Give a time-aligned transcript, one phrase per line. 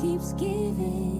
[0.00, 1.11] keeps giving.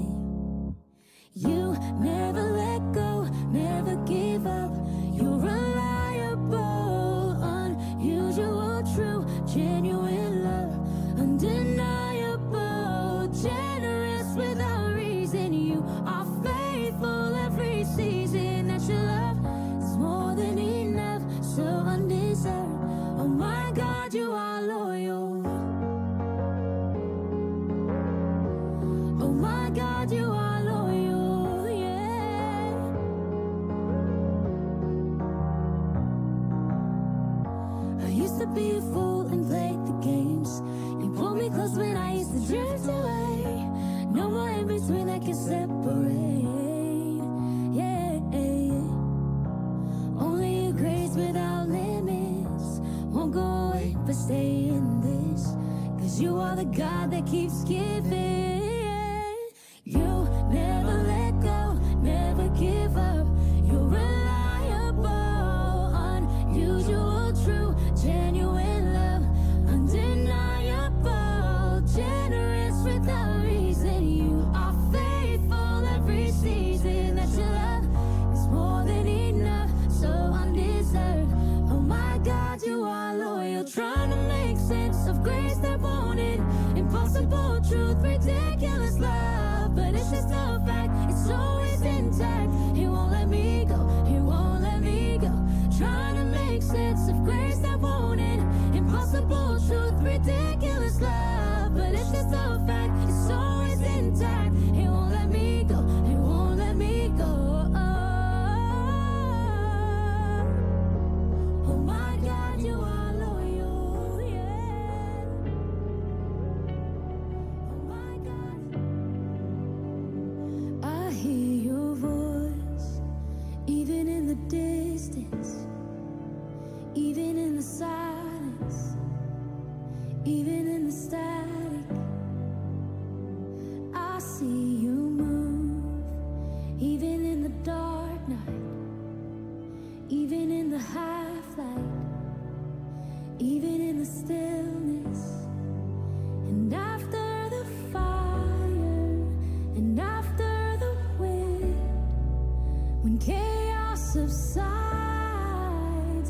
[153.93, 154.65] loss of sight,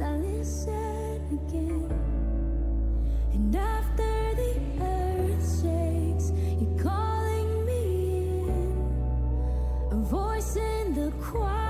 [0.03, 1.89] I listen again.
[3.35, 7.85] And after the earth shakes, you're calling me
[8.49, 8.77] in.
[9.93, 11.62] A voice in the choir.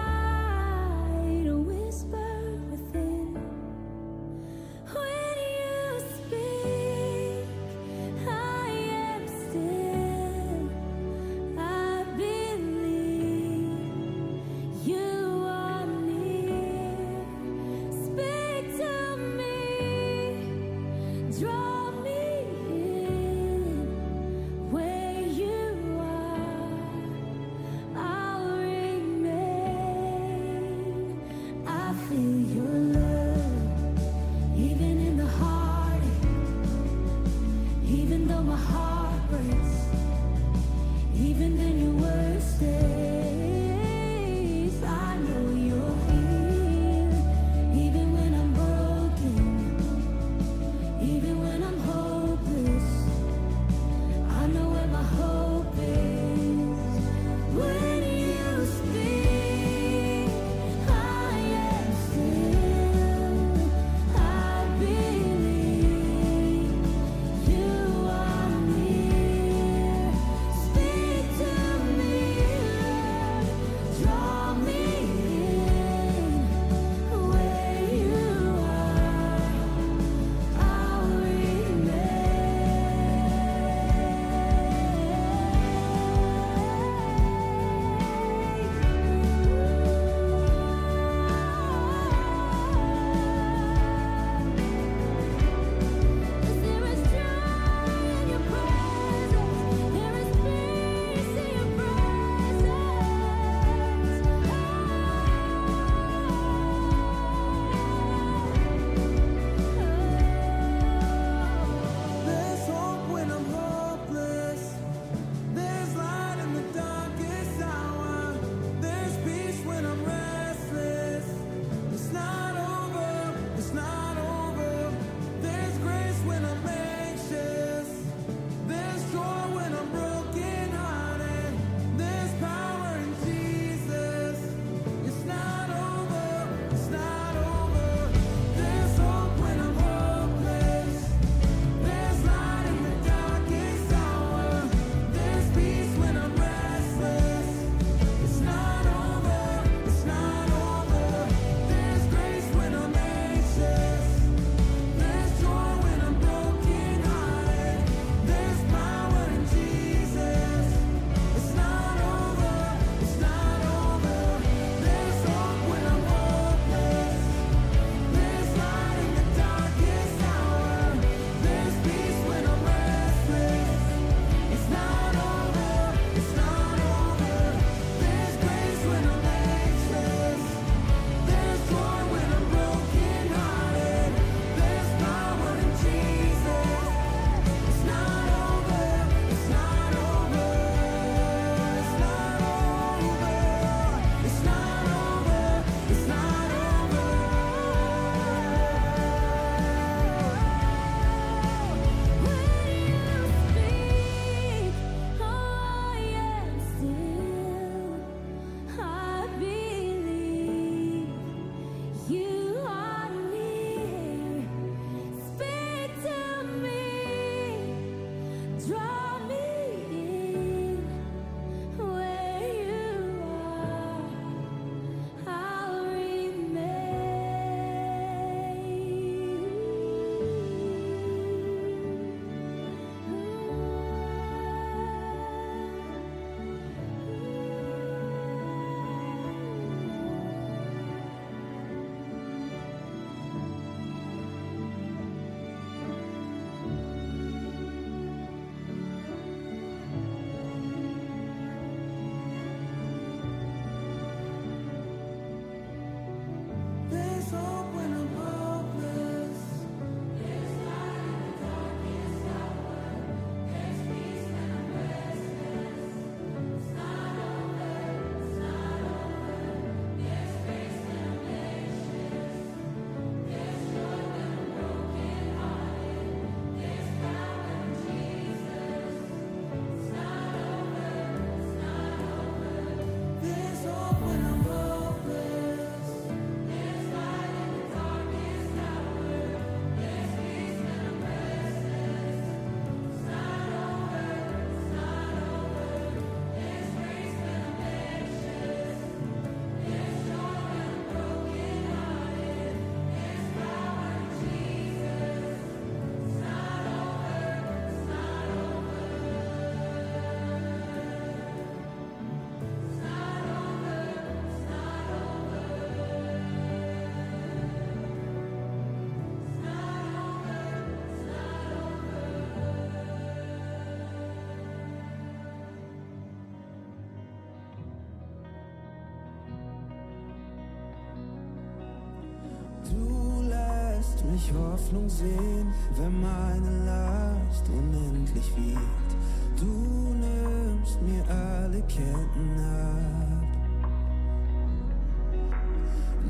[334.35, 338.91] Hoffnung sehen, wenn meine Last unendlich wird.
[339.39, 343.23] Du nimmst mir alle Ketten ab.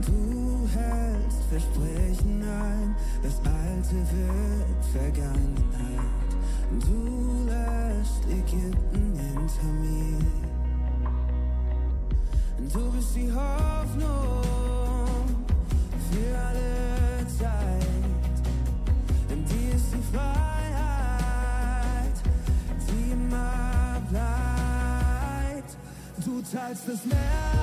[0.06, 6.30] Du hältst Versprechen ein, das Alte wird Vergangenheit.
[6.80, 10.18] Du lässt Ägypten hinter mir.
[12.72, 14.41] Du bist die Hoffnung.
[26.84, 27.61] This man.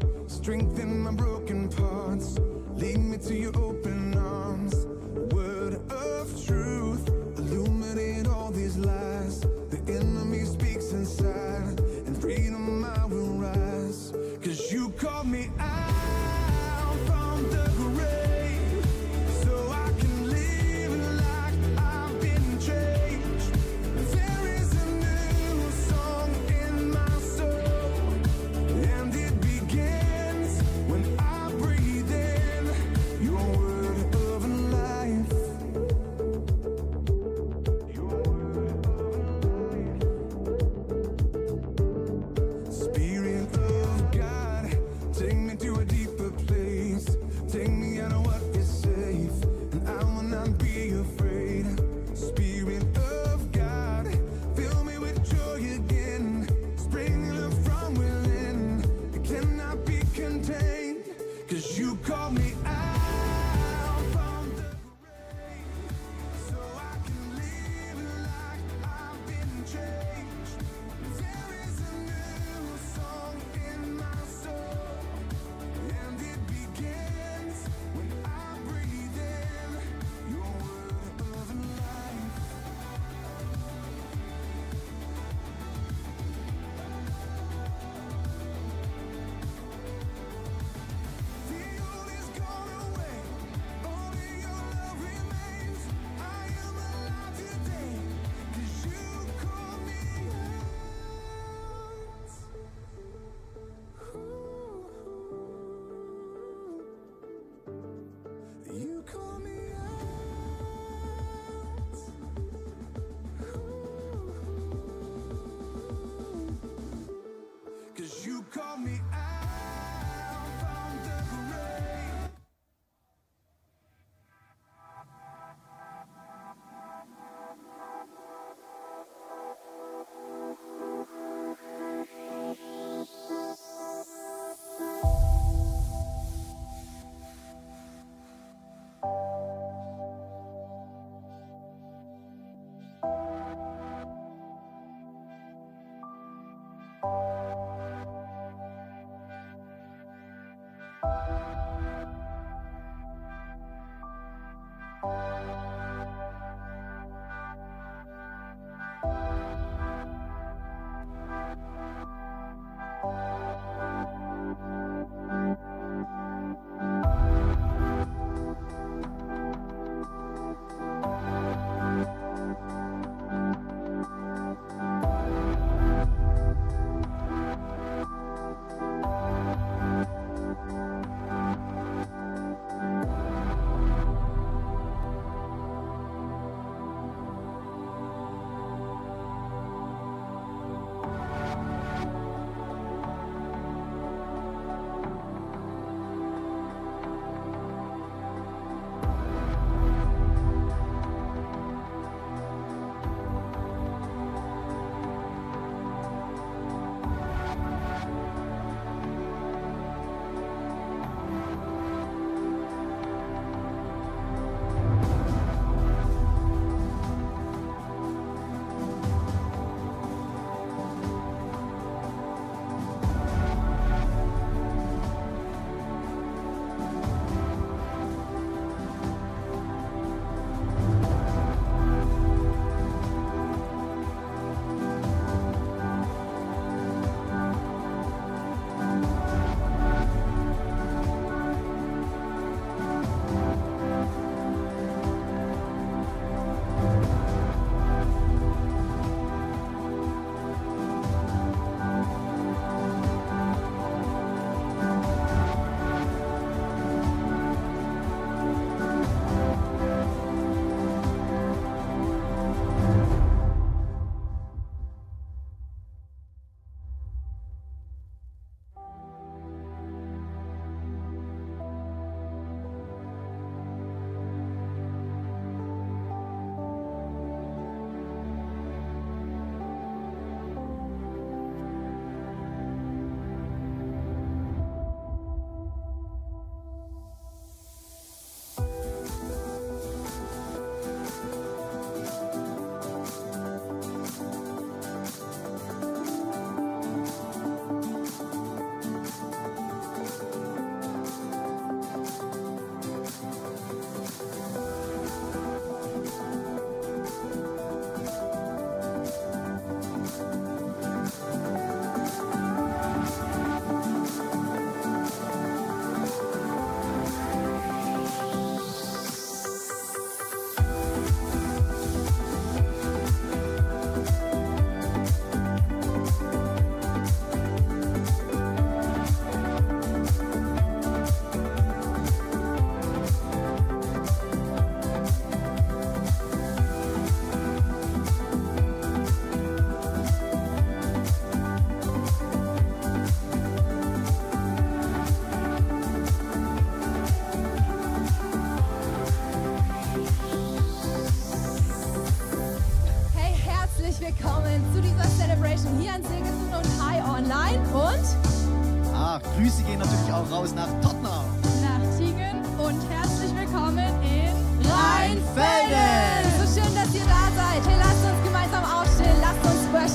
[0.00, 0.23] Peace.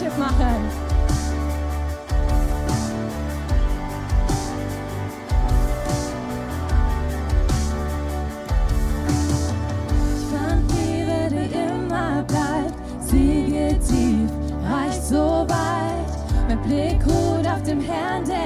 [0.09, 0.69] Gutes machen.
[10.15, 12.73] Ich fand Liebe, die immer bleibt.
[13.01, 14.29] Sie geht tief,
[14.69, 16.47] reicht so weit.
[16.47, 18.38] Mein Blick ruht auf dem Herrn, der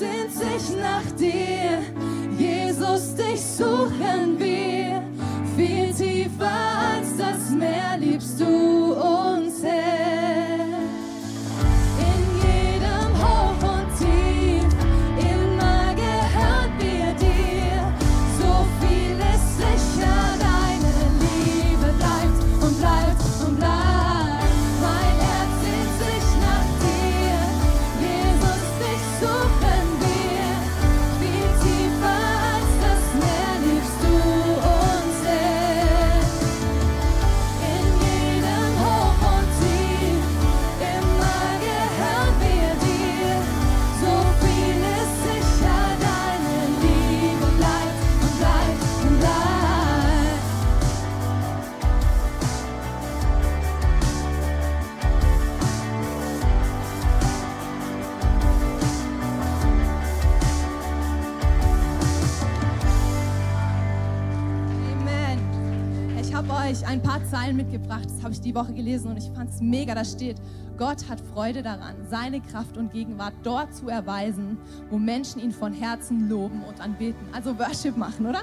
[0.00, 1.82] sehnt sich nach dir.
[2.38, 5.02] Jesus, dich suchen wir
[5.54, 6.99] viel tiefer
[67.40, 69.94] Zeilen mitgebracht, das habe ich die Woche gelesen und ich fand es mega.
[69.94, 70.36] Da steht,
[70.76, 74.58] Gott hat Freude daran, seine Kraft und Gegenwart dort zu erweisen,
[74.90, 77.26] wo Menschen ihn von Herzen loben und anbeten.
[77.32, 78.42] Also Worship machen, oder?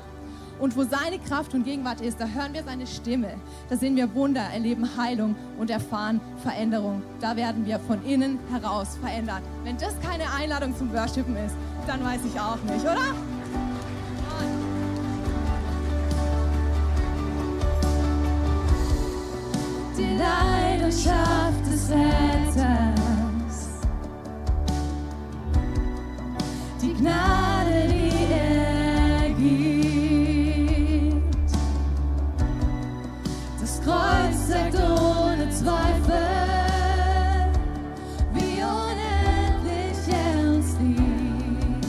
[0.60, 3.36] Und wo seine Kraft und Gegenwart ist, da hören wir seine Stimme,
[3.70, 7.04] da sehen wir Wunder, erleben Heilung und erfahren Veränderung.
[7.20, 9.44] Da werden wir von innen heraus verändert.
[9.64, 13.37] Wenn das keine Einladung zum Worshipen ist, dann weiß ich auch nicht, oder?
[20.18, 23.56] Leidenschaft des Retters,
[26.82, 29.62] die Gnade, die er gibt.
[33.62, 36.28] Das Kreuz zeigt ohne Zweifel,
[38.34, 41.86] wie unendlich er uns liebt.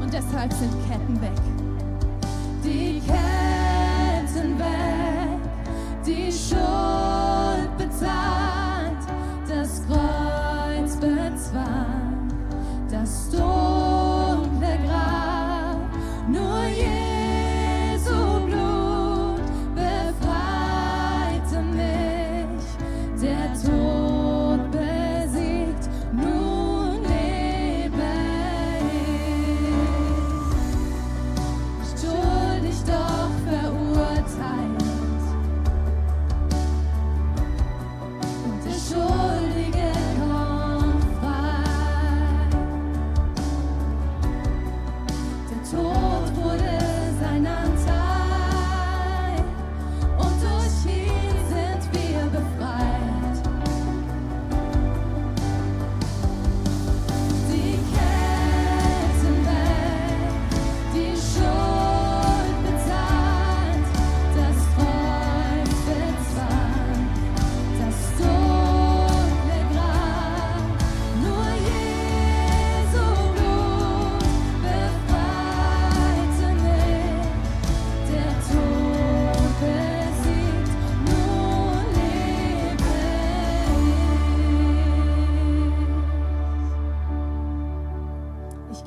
[0.00, 1.30] Und deshalb sind Ketten weg.
[2.64, 5.40] Die Ketten weg,
[6.04, 7.03] die Schuld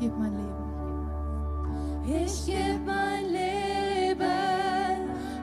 [0.08, 0.64] gebe mein Leben.
[2.24, 4.26] Ich geb mein Leben,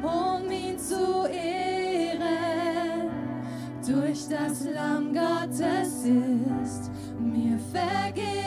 [0.03, 2.21] um ihn zu ehren.
[3.87, 6.91] Durch das Lamm Gottes ist
[7.21, 8.44] mir vergeben.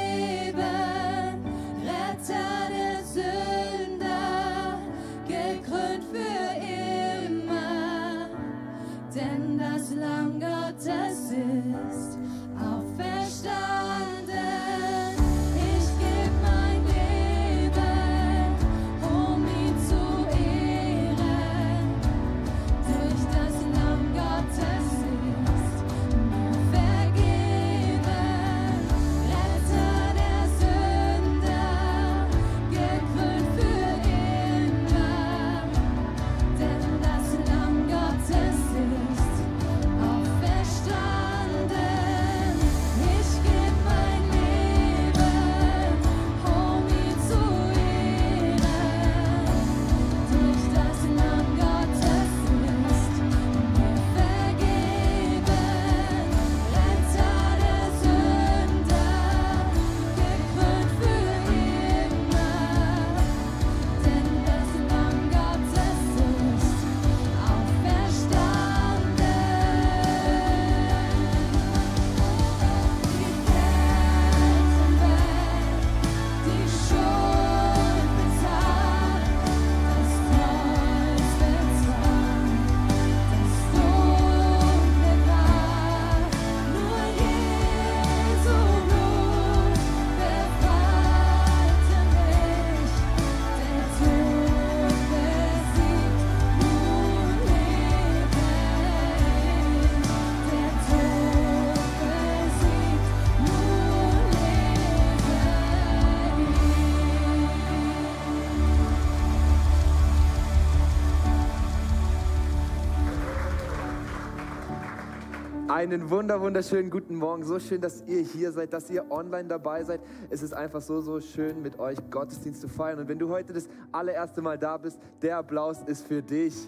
[115.78, 117.44] Einen wunder, wunderschönen guten Morgen.
[117.44, 120.02] So schön, dass ihr hier seid, dass ihr online dabei seid.
[120.32, 122.98] Es ist einfach so, so schön, mit euch Gottesdienst zu feiern.
[122.98, 126.68] Und wenn du heute das allererste Mal da bist, der Applaus ist für dich.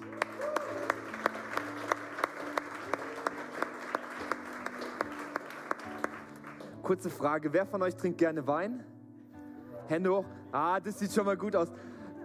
[6.84, 8.84] Kurze Frage, wer von euch trinkt gerne Wein?
[9.88, 10.26] Hände hoch.
[10.52, 11.70] Ah, das sieht schon mal gut aus.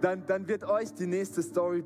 [0.01, 1.83] Dann, dann wird euch die nächste Story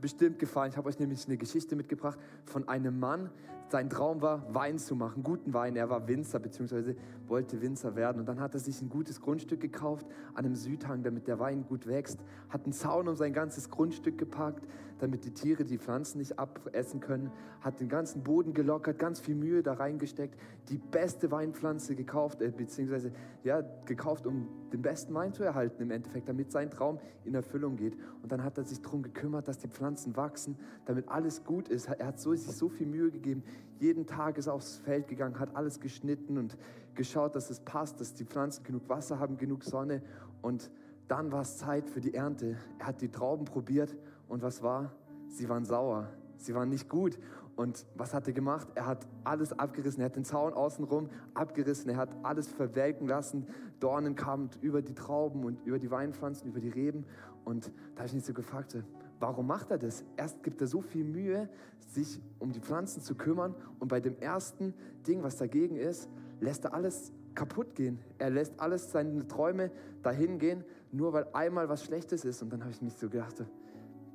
[0.00, 0.72] bestimmt gefallen.
[0.72, 3.30] Ich habe euch nämlich eine Geschichte mitgebracht von einem Mann.
[3.70, 5.76] Sein Traum war, Wein zu machen, guten Wein.
[5.76, 6.96] Er war Winzer bzw.
[7.28, 8.18] wollte Winzer werden.
[8.18, 11.64] Und dann hat er sich ein gutes Grundstück gekauft an einem Südhang, damit der Wein
[11.64, 12.18] gut wächst.
[12.48, 14.66] Hat einen Zaun um sein ganzes Grundstück gepackt,
[15.02, 17.32] damit die Tiere die Pflanzen nicht abessen können.
[17.60, 20.38] Hat den ganzen Boden gelockert, ganz viel Mühe da reingesteckt,
[20.68, 23.12] die beste Weinpflanze gekauft, äh, beziehungsweise
[23.44, 27.76] ja, gekauft, um den besten Wein zu erhalten im Endeffekt, damit sein Traum in Erfüllung
[27.76, 27.96] geht.
[28.22, 31.88] Und dann hat er sich darum gekümmert, dass die Pflanzen wachsen, damit alles gut ist.
[31.88, 33.42] Er hat so, sich so viel Mühe gegeben.
[33.78, 36.56] Jeden Tag ist er aufs Feld gegangen, hat alles geschnitten und
[36.94, 40.02] geschaut, dass es passt, dass die Pflanzen genug Wasser haben, genug Sonne.
[40.42, 40.70] Und
[41.08, 42.56] dann war es Zeit für die Ernte.
[42.78, 43.96] Er hat die Trauben probiert
[44.30, 44.92] und was war?
[45.28, 46.08] Sie waren sauer.
[46.38, 47.18] Sie waren nicht gut.
[47.56, 48.68] Und was hat er gemacht?
[48.74, 50.00] Er hat alles abgerissen.
[50.00, 51.90] Er hat den Zaun außenrum abgerissen.
[51.90, 53.46] Er hat alles verwelken lassen.
[53.80, 57.04] Dornen kamen über die Trauben und über die Weinpflanzen, über die Reben.
[57.44, 58.76] Und da habe ich mich so gefragt,
[59.18, 60.04] warum macht er das?
[60.16, 61.48] Erst gibt er so viel Mühe,
[61.88, 63.54] sich um die Pflanzen zu kümmern.
[63.80, 64.74] Und bei dem ersten
[65.06, 66.08] Ding, was dagegen ist,
[66.38, 67.98] lässt er alles kaputt gehen.
[68.18, 69.70] Er lässt alles seine Träume
[70.02, 72.42] dahin gehen, nur weil einmal was Schlechtes ist.
[72.42, 73.44] Und dann habe ich mich so gedacht,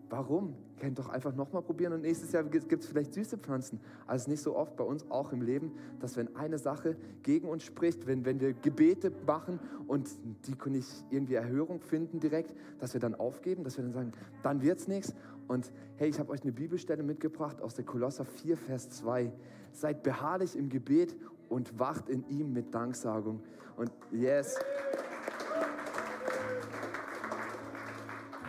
[0.10, 0.56] Warum?
[0.80, 3.80] Könnt doch einfach nochmal probieren und nächstes Jahr gibt es vielleicht süße Pflanzen.
[4.06, 7.64] Also nicht so oft bei uns auch im Leben, dass wenn eine Sache gegen uns
[7.64, 10.10] spricht, wenn, wenn wir Gebete machen und
[10.45, 14.12] die nicht irgendwie Erhörung finden direkt, dass wir dann aufgeben, dass wir dann sagen,
[14.43, 15.16] dann wird es nichts.
[15.47, 19.32] Und hey, ich habe euch eine Bibelstelle mitgebracht aus der Kolosser 4, Vers 2.
[19.72, 21.16] Seid beharrlich im Gebet
[21.49, 23.41] und wacht in ihm mit Danksagung.
[23.78, 24.60] Und yes.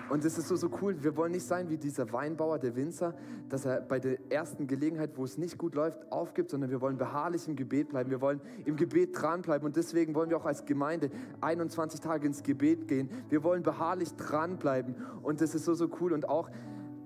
[0.09, 1.03] Und es ist so, so cool.
[1.03, 3.15] Wir wollen nicht sein wie dieser Weinbauer, der Winzer,
[3.49, 6.97] dass er bei der ersten Gelegenheit, wo es nicht gut läuft, aufgibt, sondern wir wollen
[6.97, 8.11] beharrlich im Gebet bleiben.
[8.11, 9.67] Wir wollen im Gebet dranbleiben.
[9.67, 13.11] Und deswegen wollen wir auch als Gemeinde 21 Tage ins Gebet gehen.
[13.29, 14.95] Wir wollen beharrlich dranbleiben.
[15.23, 16.13] Und das ist so, so cool.
[16.13, 16.51] Und auch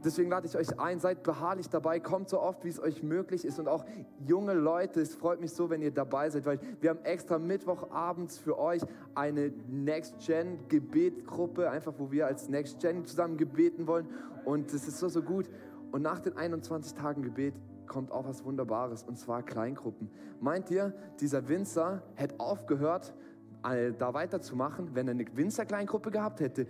[0.04, 3.44] Deswegen lade ich euch ein, seid beharrlich dabei, kommt so oft, wie es euch möglich
[3.44, 3.58] ist.
[3.58, 3.84] Und auch
[4.26, 8.38] junge Leute, es freut mich so, wenn ihr dabei seid, weil wir haben extra Mittwochabends
[8.38, 8.82] für euch
[9.14, 14.08] eine Next-Gen-Gebetgruppe, einfach wo wir als Next-Gen zusammen gebeten wollen.
[14.44, 15.48] Und es ist so, so gut.
[15.92, 17.54] Und nach den 21 Tagen Gebet
[17.86, 20.10] kommt auch was Wunderbares, und zwar Kleingruppen.
[20.40, 23.14] Meint ihr, dieser Winzer hätte aufgehört,
[23.62, 26.66] da weiterzumachen, wenn er eine Winzer-Kleingruppe gehabt hätte?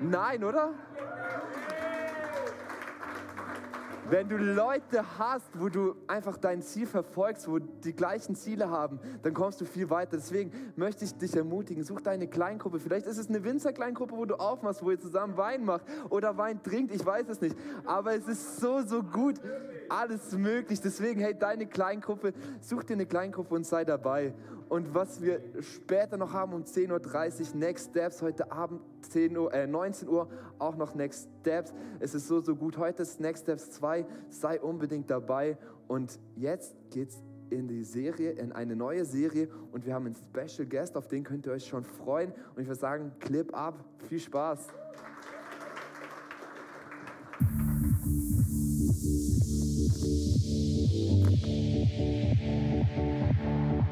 [0.00, 0.72] Nein, oder?
[4.10, 9.00] Wenn du Leute hast, wo du einfach dein Ziel verfolgst, wo die gleichen Ziele haben,
[9.22, 10.18] dann kommst du viel weiter.
[10.18, 12.80] Deswegen möchte ich dich ermutigen, such deine Kleingruppe.
[12.80, 16.62] Vielleicht ist es eine Winzer-Kleingruppe, wo du aufmachst, wo ihr zusammen Wein macht oder Wein
[16.62, 17.56] trinkt, ich weiß es nicht.
[17.86, 19.40] Aber es ist so, so gut,
[19.88, 20.82] alles möglich.
[20.82, 24.34] Deswegen, hey, deine Kleingruppe, such dir eine Kleingruppe und sei dabei.
[24.68, 26.90] Und was wir später noch haben um 10.30
[27.52, 31.72] Uhr, Next Steps, heute Abend 10 Uhr, äh, 19 Uhr auch noch Next Steps.
[32.00, 32.78] Es ist so, so gut.
[32.78, 34.06] Heute ist Next Steps 2.
[34.30, 35.58] Sei unbedingt dabei.
[35.86, 40.66] Und jetzt geht's in die Serie, in eine neue Serie und wir haben einen Special
[40.66, 42.32] Guest, auf den könnt ihr euch schon freuen.
[42.54, 44.68] Und ich würde sagen, Clip ab, viel Spaß.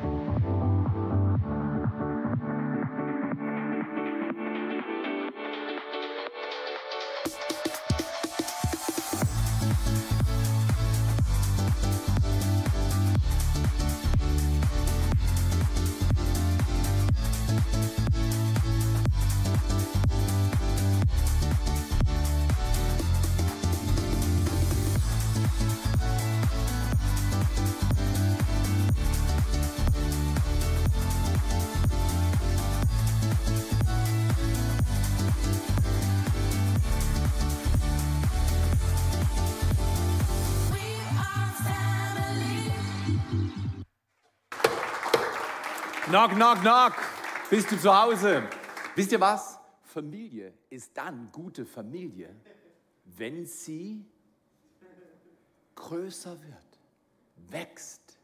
[0.03, 0.22] We
[46.13, 46.93] Knock, knock, knock.
[47.49, 48.47] Bist du zu Hause?
[48.95, 49.59] Wisst ihr was?
[49.81, 52.37] Familie ist dann gute Familie,
[53.17, 54.05] wenn sie
[55.75, 56.79] größer wird,
[57.49, 58.19] wächst,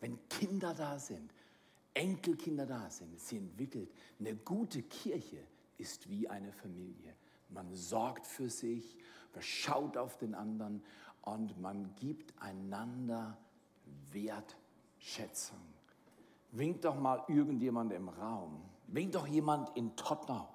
[0.00, 1.32] wenn Kinder da sind,
[1.94, 3.90] Enkelkinder da sind, sie entwickelt.
[4.18, 5.42] Eine gute Kirche
[5.78, 7.16] ist wie eine Familie.
[7.48, 8.98] Man sorgt für sich,
[9.32, 10.84] man schaut auf den anderen
[11.22, 13.38] und man gibt einander
[14.12, 15.79] Wertschätzung.
[16.52, 18.60] Winkt doch mal irgendjemand im Raum.
[18.88, 20.48] Winkt doch jemand in Tottenau,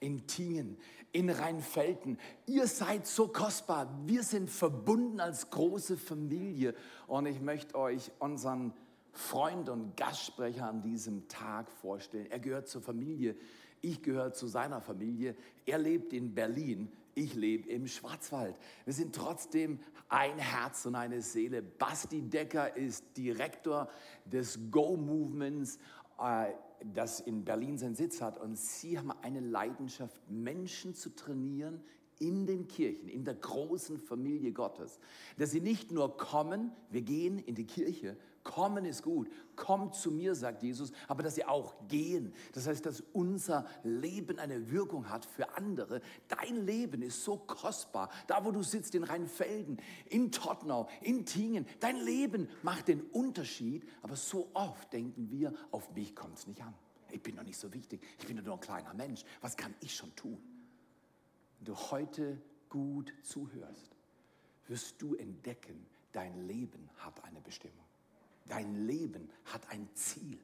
[0.00, 0.78] in Tingen,
[1.12, 2.18] in Rheinfelden.
[2.46, 3.88] Ihr seid so kostbar.
[4.06, 6.74] Wir sind verbunden als große Familie.
[7.06, 8.72] Und ich möchte euch unseren
[9.12, 12.30] Freund und Gastsprecher an diesem Tag vorstellen.
[12.30, 13.36] Er gehört zur Familie.
[13.82, 15.36] Ich gehöre zu seiner Familie.
[15.66, 16.90] Er lebt in Berlin.
[17.14, 18.56] Ich lebe im Schwarzwald.
[18.84, 21.62] Wir sind trotzdem ein Herz und eine Seele.
[21.62, 23.88] Basti Decker ist Direktor
[24.24, 25.78] des Go-Movements,
[26.18, 26.52] äh,
[26.84, 28.38] das in Berlin seinen Sitz hat.
[28.38, 31.82] Und sie haben eine Leidenschaft, Menschen zu trainieren
[32.18, 34.98] in den Kirchen, in der großen Familie Gottes.
[35.38, 40.10] Dass sie nicht nur kommen, wir gehen in die Kirche, kommen ist gut, kommt zu
[40.10, 42.34] mir, sagt Jesus, aber dass sie auch gehen.
[42.52, 46.00] Das heißt, dass unser Leben eine Wirkung hat für andere.
[46.28, 48.10] Dein Leben ist so kostbar.
[48.26, 49.78] Da, wo du sitzt, in Rheinfelden,
[50.08, 55.92] in Tottenau, in Tingen, dein Leben macht den Unterschied, aber so oft denken wir, auf
[55.94, 56.74] mich kommt es nicht an.
[57.10, 59.24] Ich bin doch nicht so wichtig, ich bin nur ein kleiner Mensch.
[59.40, 60.38] Was kann ich schon tun?
[61.58, 63.94] Wenn du heute gut zuhörst,
[64.66, 67.81] wirst du entdecken, dein Leben hat eine Bestimmung.
[68.52, 70.38] Dein Leben hat ein Ziel.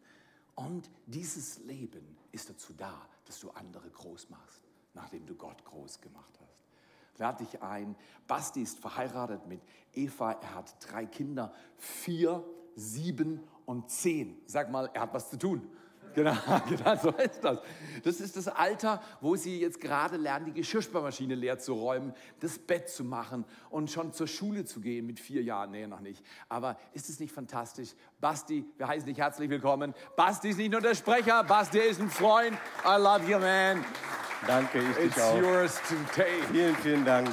[0.55, 4.63] Und dieses Leben ist dazu da, dass du andere groß machst,
[4.95, 7.19] nachdem du Gott groß gemacht hast.
[7.19, 7.95] Lade dich ein.
[8.27, 9.61] Basti ist verheiratet mit
[9.93, 10.33] Eva.
[10.33, 12.43] Er hat drei Kinder, vier,
[12.75, 14.41] sieben und zehn.
[14.47, 15.71] Sag mal, er hat was zu tun.
[16.15, 16.35] Genau,
[16.69, 17.59] genau, so ist das.
[18.03, 22.59] Das ist das Alter, wo sie jetzt gerade lernen, die Geschirrspülmaschine leer zu räumen, das
[22.59, 25.71] Bett zu machen und schon zur Schule zu gehen mit vier Jahren.
[25.71, 26.25] Nee, noch nicht.
[26.49, 27.91] Aber ist es nicht fantastisch?
[28.21, 29.95] Basti, wir heißen dich herzlich willkommen.
[30.17, 32.57] Basti ist nicht nur der Sprecher, Basti ist ein Freund.
[32.85, 33.85] I love you, man.
[34.47, 35.41] Danke, ich It's dich auch.
[35.41, 36.45] yours to take.
[36.53, 37.29] Vielen, vielen Dank.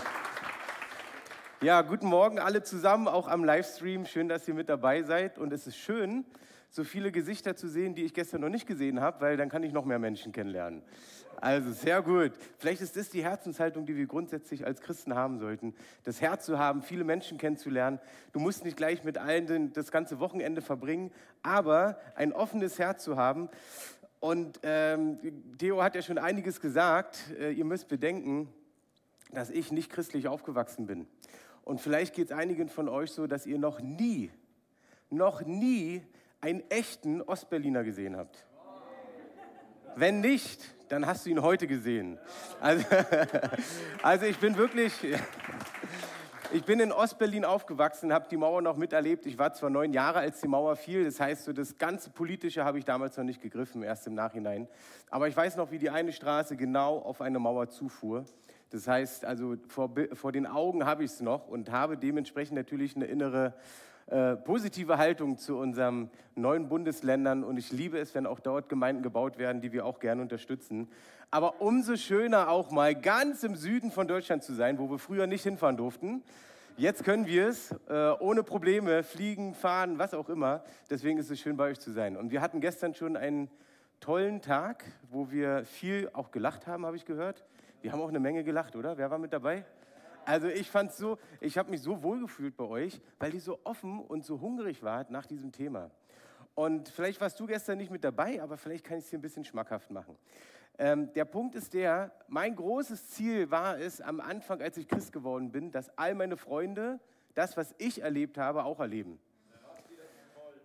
[1.62, 4.06] Ja, guten Morgen alle zusammen, auch am Livestream.
[4.06, 5.38] Schön, dass ihr mit dabei seid.
[5.38, 6.26] Und es ist schön,
[6.76, 9.64] so viele Gesichter zu sehen, die ich gestern noch nicht gesehen habe, weil dann kann
[9.64, 10.82] ich noch mehr Menschen kennenlernen.
[11.38, 12.34] Also sehr gut.
[12.58, 15.74] Vielleicht ist das die Herzenshaltung, die wir grundsätzlich als Christen haben sollten.
[16.04, 17.98] Das Herz zu haben, viele Menschen kennenzulernen.
[18.34, 21.12] Du musst nicht gleich mit allen das ganze Wochenende verbringen,
[21.44, 23.48] aber ein offenes Herz zu haben.
[24.20, 25.18] Und ähm,
[25.58, 27.32] Theo hat ja schon einiges gesagt.
[27.40, 28.50] Äh, ihr müsst bedenken,
[29.32, 31.08] dass ich nicht christlich aufgewachsen bin.
[31.64, 34.30] Und vielleicht geht es einigen von euch so, dass ihr noch nie,
[35.10, 36.02] noch nie
[36.46, 38.46] einen echten Ostberliner gesehen habt.
[39.96, 42.20] Wenn nicht, dann hast du ihn heute gesehen.
[42.62, 42.86] Also,
[44.04, 44.94] also ich bin wirklich,
[46.54, 49.26] ich bin in Ostberlin aufgewachsen, habe die Mauer noch miterlebt.
[49.26, 52.64] Ich war zwar neun Jahre, als die Mauer fiel, das heißt, so das ganze Politische
[52.64, 54.68] habe ich damals noch nicht gegriffen, erst im Nachhinein.
[55.10, 58.24] Aber ich weiß noch, wie die eine Straße genau auf eine Mauer zufuhr.
[58.70, 62.96] Das heißt, also vor, vor den Augen habe ich es noch und habe dementsprechend natürlich
[62.96, 63.56] eine innere
[64.08, 67.44] äh, positive Haltung zu unseren neuen Bundesländern.
[67.44, 70.88] Und ich liebe es, wenn auch dort Gemeinden gebaut werden, die wir auch gerne unterstützen.
[71.32, 75.26] Aber umso schöner auch mal ganz im Süden von Deutschland zu sein, wo wir früher
[75.26, 76.22] nicht hinfahren durften.
[76.78, 80.64] Jetzt können wir es äh, ohne Probleme fliegen, fahren, was auch immer.
[80.90, 82.16] Deswegen ist es schön, bei euch zu sein.
[82.16, 83.50] Und wir hatten gestern schon einen
[84.02, 87.44] tollen Tag, wo wir viel auch gelacht haben, habe ich gehört.
[87.82, 88.98] Wir haben auch eine Menge gelacht, oder?
[88.98, 89.66] Wer war mit dabei?
[90.26, 93.60] Also ich fand so, ich habe mich so wohl gefühlt bei euch, weil ihr so
[93.64, 95.92] offen und so hungrig wart nach diesem Thema.
[96.56, 99.22] Und vielleicht warst du gestern nicht mit dabei, aber vielleicht kann ich es dir ein
[99.22, 100.18] bisschen schmackhaft machen.
[100.78, 105.14] Ähm, der Punkt ist der, mein großes Ziel war es am Anfang, als ich Christ
[105.14, 107.00] geworden bin, dass all meine Freunde
[107.34, 109.20] das, was ich erlebt habe, auch erleben.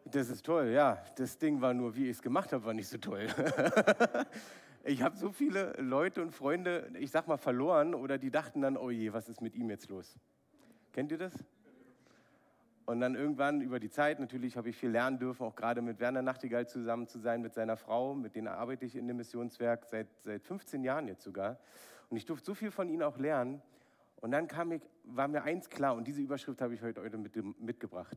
[0.04, 0.98] Das ist toll, ja.
[1.16, 3.28] Das Ding war nur, wie ich es gemacht habe, war nicht so toll.
[4.85, 8.78] Ich habe so viele Leute und Freunde, ich sag mal, verloren oder die dachten dann,
[8.78, 10.18] oh je, was ist mit ihm jetzt los?
[10.93, 11.35] Kennt ihr das?
[12.87, 16.01] Und dann irgendwann über die Zeit, natürlich habe ich viel lernen dürfen, auch gerade mit
[16.01, 19.85] Werner Nachtigall zusammen zu sein, mit seiner Frau, mit denen arbeite ich in dem Missionswerk
[19.85, 21.59] seit, seit 15 Jahren jetzt sogar.
[22.09, 23.61] Und ich durfte so viel von ihnen auch lernen.
[24.16, 27.18] Und dann kam ich, war mir eins klar, und diese Überschrift habe ich heute, heute
[27.18, 28.16] mit, mitgebracht.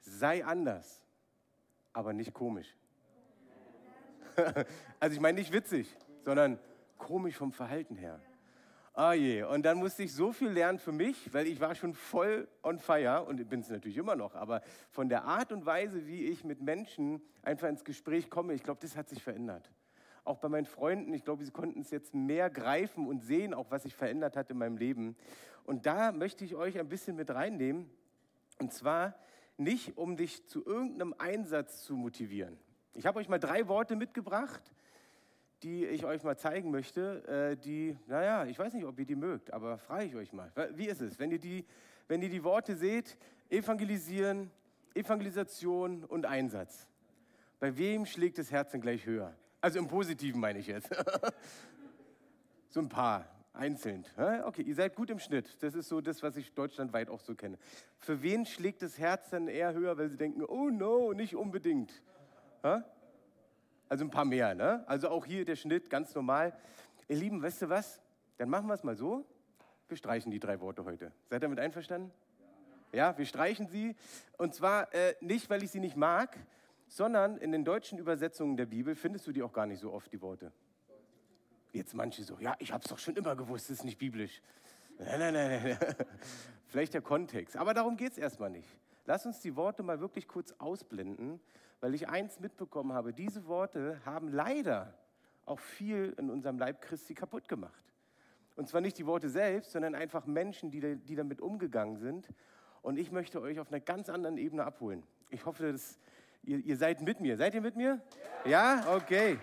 [0.00, 1.02] Sei anders,
[1.92, 2.76] aber nicht komisch.
[5.00, 6.58] Also ich meine nicht witzig, sondern
[6.98, 8.20] komisch vom Verhalten her.
[8.96, 11.94] Ah je, und dann musste ich so viel lernen für mich, weil ich war schon
[11.94, 14.62] voll on fire und bin es natürlich immer noch, aber
[14.92, 18.78] von der Art und Weise, wie ich mit Menschen einfach ins Gespräch komme, ich glaube,
[18.80, 19.68] das hat sich verändert.
[20.22, 23.66] Auch bei meinen Freunden, ich glaube, sie konnten es jetzt mehr greifen und sehen, auch
[23.70, 25.16] was sich verändert hat in meinem Leben.
[25.64, 27.90] Und da möchte ich euch ein bisschen mit reinnehmen,
[28.60, 29.14] und zwar
[29.56, 32.58] nicht, um dich zu irgendeinem Einsatz zu motivieren.
[32.94, 34.62] Ich habe euch mal drei Worte mitgebracht,
[35.64, 39.16] die ich euch mal zeigen möchte, äh, die, naja, ich weiß nicht, ob ihr die
[39.16, 40.52] mögt, aber frage ich euch mal.
[40.74, 41.64] Wie ist es, wenn ihr die,
[42.06, 43.18] wenn ihr die Worte seht,
[43.50, 44.50] evangelisieren,
[44.94, 46.86] Evangelisation und Einsatz?
[47.58, 49.34] Bei wem schlägt das Herz denn gleich höher?
[49.60, 50.88] Also im Positiven meine ich jetzt.
[52.68, 54.04] so ein paar, einzeln.
[54.44, 55.62] Okay, ihr seid gut im Schnitt.
[55.62, 57.58] Das ist so das, was ich deutschlandweit auch so kenne.
[57.98, 62.02] Für wen schlägt das Herz dann eher höher, weil sie denken, oh no, nicht unbedingt?
[63.88, 64.82] Also ein paar mehr, ne?
[64.86, 66.56] Also auch hier der Schnitt ganz normal.
[67.08, 68.00] Ihr Lieben, weißt du was?
[68.38, 69.26] Dann machen wir es mal so.
[69.88, 71.12] wir streichen die drei Worte heute.
[71.28, 72.10] Seid ihr damit einverstanden?
[72.92, 73.94] Ja, wir streichen sie.
[74.38, 76.38] Und zwar äh, nicht, weil ich sie nicht mag,
[76.88, 80.10] sondern in den deutschen Übersetzungen der Bibel findest du die auch gar nicht so oft,
[80.12, 80.50] die Worte.
[81.72, 84.40] Jetzt manche so, ja, ich habe es doch schon immer gewusst, das ist nicht biblisch.
[84.98, 85.78] Nein, nein, nein, nein.
[86.68, 87.56] Vielleicht der Kontext.
[87.56, 88.68] Aber darum geht es erstmal nicht.
[89.06, 91.40] Lass uns die Worte mal wirklich kurz ausblenden,
[91.84, 93.12] weil ich eins mitbekommen habe.
[93.12, 94.94] Diese Worte haben leider
[95.44, 97.84] auch viel in unserem Leib Christi kaputt gemacht.
[98.56, 102.26] Und zwar nicht die Worte selbst, sondern einfach Menschen, die, die damit umgegangen sind.
[102.80, 105.02] Und ich möchte euch auf einer ganz anderen Ebene abholen.
[105.28, 105.98] Ich hoffe, dass
[106.42, 107.36] ihr, ihr seid mit mir.
[107.36, 108.00] Seid ihr mit mir?
[108.46, 108.96] Ja?
[108.96, 109.36] Okay.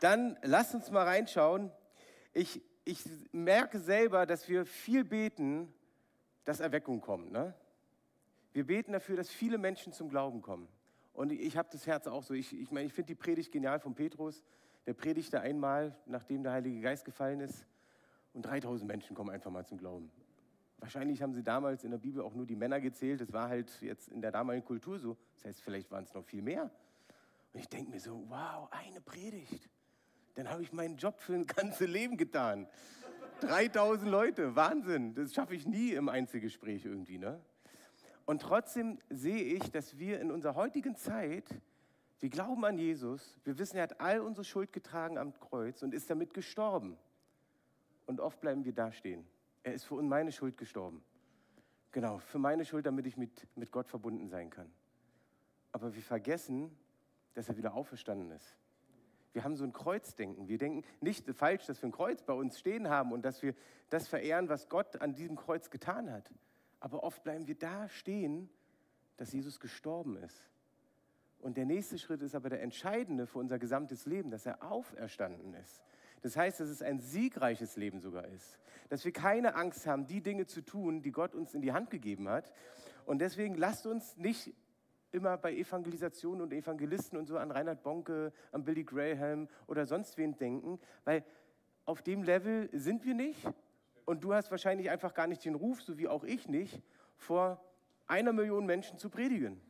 [0.00, 1.72] Dann lasst uns mal reinschauen.
[2.34, 3.02] Ich, ich
[3.32, 5.72] merke selber, dass wir viel beten,
[6.44, 7.32] dass Erweckung kommt.
[7.32, 7.54] Ne?
[8.52, 10.68] Wir beten dafür, dass viele Menschen zum Glauben kommen.
[11.12, 12.34] Und ich habe das Herz auch so.
[12.34, 14.44] Ich, ich meine, ich finde die Predigt genial von Petrus.
[14.86, 17.66] Der predigte einmal, nachdem der Heilige Geist gefallen ist.
[18.32, 20.10] Und 3000 Menschen kommen einfach mal zum Glauben.
[20.78, 23.20] Wahrscheinlich haben sie damals in der Bibel auch nur die Männer gezählt.
[23.20, 25.16] Das war halt jetzt in der damaligen Kultur so.
[25.34, 26.70] Das heißt, vielleicht waren es noch viel mehr.
[27.52, 29.68] Und ich denke mir so, wow, eine Predigt.
[30.34, 32.66] Dann habe ich meinen Job für ein ganzes Leben getan.
[33.40, 35.14] 3000 Leute, Wahnsinn.
[35.14, 37.18] Das schaffe ich nie im Einzelgespräch irgendwie.
[37.18, 37.40] Ne?
[38.30, 41.60] Und trotzdem sehe ich, dass wir in unserer heutigen Zeit,
[42.20, 45.92] wir glauben an Jesus, wir wissen, er hat all unsere Schuld getragen am Kreuz und
[45.92, 46.96] ist damit gestorben.
[48.06, 49.26] Und oft bleiben wir dastehen.
[49.64, 51.02] Er ist für meine Schuld gestorben.
[51.90, 54.70] Genau, für meine Schuld, damit ich mit, mit Gott verbunden sein kann.
[55.72, 56.70] Aber wir vergessen,
[57.34, 58.56] dass er wieder auferstanden ist.
[59.32, 60.46] Wir haben so ein Kreuzdenken.
[60.46, 63.56] Wir denken nicht falsch, dass wir ein Kreuz bei uns stehen haben und dass wir
[63.88, 66.30] das verehren, was Gott an diesem Kreuz getan hat.
[66.80, 68.48] Aber oft bleiben wir da stehen,
[69.16, 70.42] dass Jesus gestorben ist.
[71.38, 75.54] Und der nächste Schritt ist aber der entscheidende für unser gesamtes Leben, dass er auferstanden
[75.54, 75.82] ist.
[76.22, 78.58] Das heißt, dass es ein siegreiches Leben sogar ist.
[78.88, 81.90] Dass wir keine Angst haben, die Dinge zu tun, die Gott uns in die Hand
[81.90, 82.52] gegeben hat.
[83.06, 84.52] Und deswegen lasst uns nicht
[85.12, 90.18] immer bei Evangelisation und Evangelisten und so an Reinhard Bonke, an Billy Graham oder sonst
[90.18, 91.24] wen denken, weil
[91.84, 93.42] auf dem Level sind wir nicht.
[94.10, 96.82] Und du hast wahrscheinlich einfach gar nicht den Ruf, so wie auch ich nicht,
[97.16, 97.64] vor
[98.08, 99.60] einer Million Menschen zu predigen.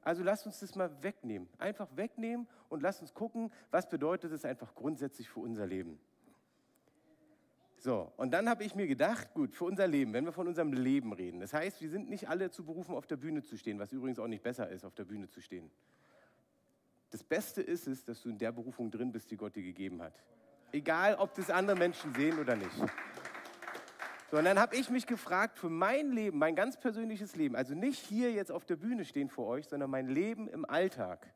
[0.00, 1.46] Also lasst uns das mal wegnehmen.
[1.58, 6.00] Einfach wegnehmen und lasst uns gucken, was bedeutet es einfach grundsätzlich für unser Leben.
[7.76, 10.72] So, und dann habe ich mir gedacht, gut, für unser Leben, wenn wir von unserem
[10.72, 13.78] Leben reden, das heißt, wir sind nicht alle zu berufen, auf der Bühne zu stehen,
[13.78, 15.70] was übrigens auch nicht besser ist, auf der Bühne zu stehen.
[17.10, 20.00] Das Beste ist es, dass du in der Berufung drin bist, die Gott dir gegeben
[20.00, 20.14] hat.
[20.72, 22.72] Egal, ob das andere Menschen sehen oder nicht.
[24.30, 27.74] So, und dann habe ich mich gefragt, für mein Leben, mein ganz persönliches Leben, also
[27.74, 31.26] nicht hier jetzt auf der Bühne stehen vor euch, sondern mein Leben im Alltag.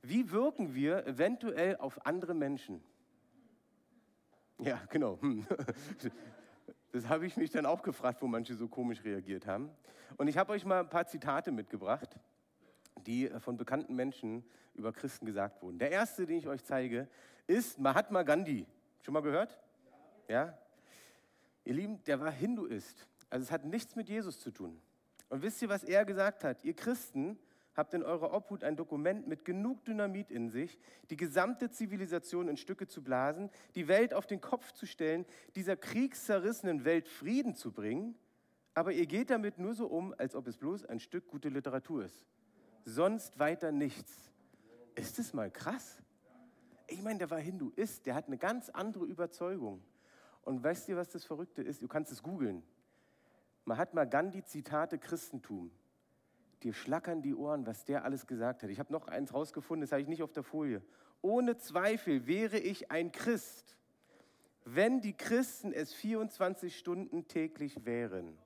[0.00, 2.82] Wie wirken wir eventuell auf andere Menschen?
[4.58, 5.18] Ja, genau.
[6.92, 9.68] Das habe ich mich dann auch gefragt, wo manche so komisch reagiert haben.
[10.16, 12.20] Und ich habe euch mal ein paar Zitate mitgebracht,
[13.04, 15.80] die von bekannten Menschen über Christen gesagt wurden.
[15.80, 17.08] Der erste, den ich euch zeige,
[17.48, 18.64] ist Mahatma Gandhi.
[19.00, 19.58] Schon mal gehört?
[20.28, 20.56] Ja?
[21.64, 23.06] Ihr Lieben, der war Hinduist.
[23.30, 24.80] Also es hat nichts mit Jesus zu tun.
[25.28, 26.64] Und wisst ihr, was er gesagt hat?
[26.64, 27.38] Ihr Christen
[27.74, 30.78] habt in eurer Obhut ein Dokument mit genug Dynamit in sich,
[31.10, 35.24] die gesamte Zivilisation in Stücke zu blasen, die Welt auf den Kopf zu stellen,
[35.56, 38.14] dieser kriegszerrissenen Welt Frieden zu bringen,
[38.74, 42.04] aber ihr geht damit nur so um, als ob es bloß ein Stück gute Literatur
[42.04, 42.26] ist.
[42.84, 44.30] Sonst weiter nichts.
[44.94, 46.02] Ist es mal krass?
[46.86, 49.82] Ich meine, der war Hinduist, der hat eine ganz andere Überzeugung.
[50.44, 51.82] Und weißt du, was das Verrückte ist?
[51.82, 52.62] Du kannst es googeln.
[53.64, 55.70] Mahatma Gandhi Zitate Christentum
[56.64, 58.70] dir schlackern die Ohren, was der alles gesagt hat.
[58.70, 60.82] Ich habe noch eins rausgefunden, das habe ich nicht auf der Folie.
[61.20, 63.76] Ohne Zweifel wäre ich ein Christ,
[64.64, 68.36] wenn die Christen es 24 Stunden täglich wären.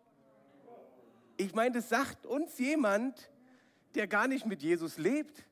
[1.37, 3.31] Ich meine, das sagt uns jemand,
[3.95, 5.45] der gar nicht mit Jesus lebt.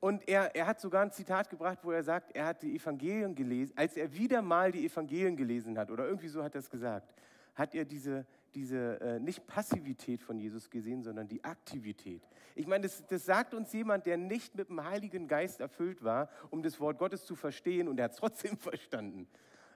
[0.00, 3.34] Und er, er hat sogar ein Zitat gebracht, wo er sagt, er hat die Evangelien
[3.34, 6.70] gelesen, als er wieder mal die Evangelien gelesen hat, oder irgendwie so hat er es
[6.70, 7.14] gesagt,
[7.54, 8.24] hat er diese,
[8.54, 12.22] diese äh, nicht Passivität von Jesus gesehen, sondern die Aktivität.
[12.54, 16.30] Ich meine, das, das sagt uns jemand, der nicht mit dem Heiligen Geist erfüllt war,
[16.48, 19.28] um das Wort Gottes zu verstehen und er hat es trotzdem verstanden.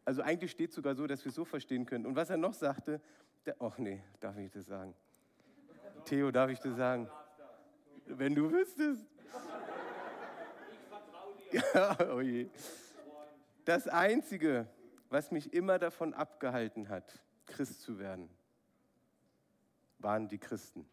[0.07, 2.07] Also eigentlich steht es sogar so, dass wir es so verstehen können.
[2.07, 3.01] Und was er noch sagte,
[3.45, 4.95] der, ach nee, darf ich das sagen?
[6.07, 7.09] Theo, darf ich das sagen?
[8.07, 9.07] Wenn du wüsstest.
[12.11, 12.49] Oh je.
[13.65, 14.67] Das Einzige,
[15.09, 18.29] was mich immer davon abgehalten hat, Christ zu werden,
[19.99, 20.87] waren die Christen.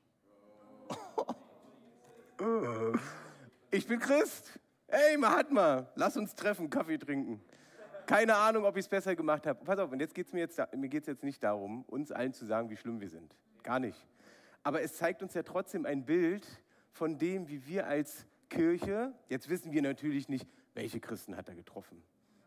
[3.69, 4.59] Ich bin Christ.
[4.87, 7.39] Ey, Mahatma, lass uns treffen, Kaffee trinken.
[8.07, 9.63] Keine Ahnung, ob ich es besser gemacht habe.
[9.63, 12.33] Pass auf, und jetzt geht es mir jetzt, mir geht's jetzt nicht darum, uns allen
[12.33, 13.33] zu sagen, wie schlimm wir sind.
[13.61, 14.07] Gar nicht.
[14.63, 16.47] Aber es zeigt uns ja trotzdem ein Bild
[16.91, 20.45] von dem, wie wir als Kirche, jetzt wissen wir natürlich nicht,
[20.75, 22.03] welche Christen hat er getroffen.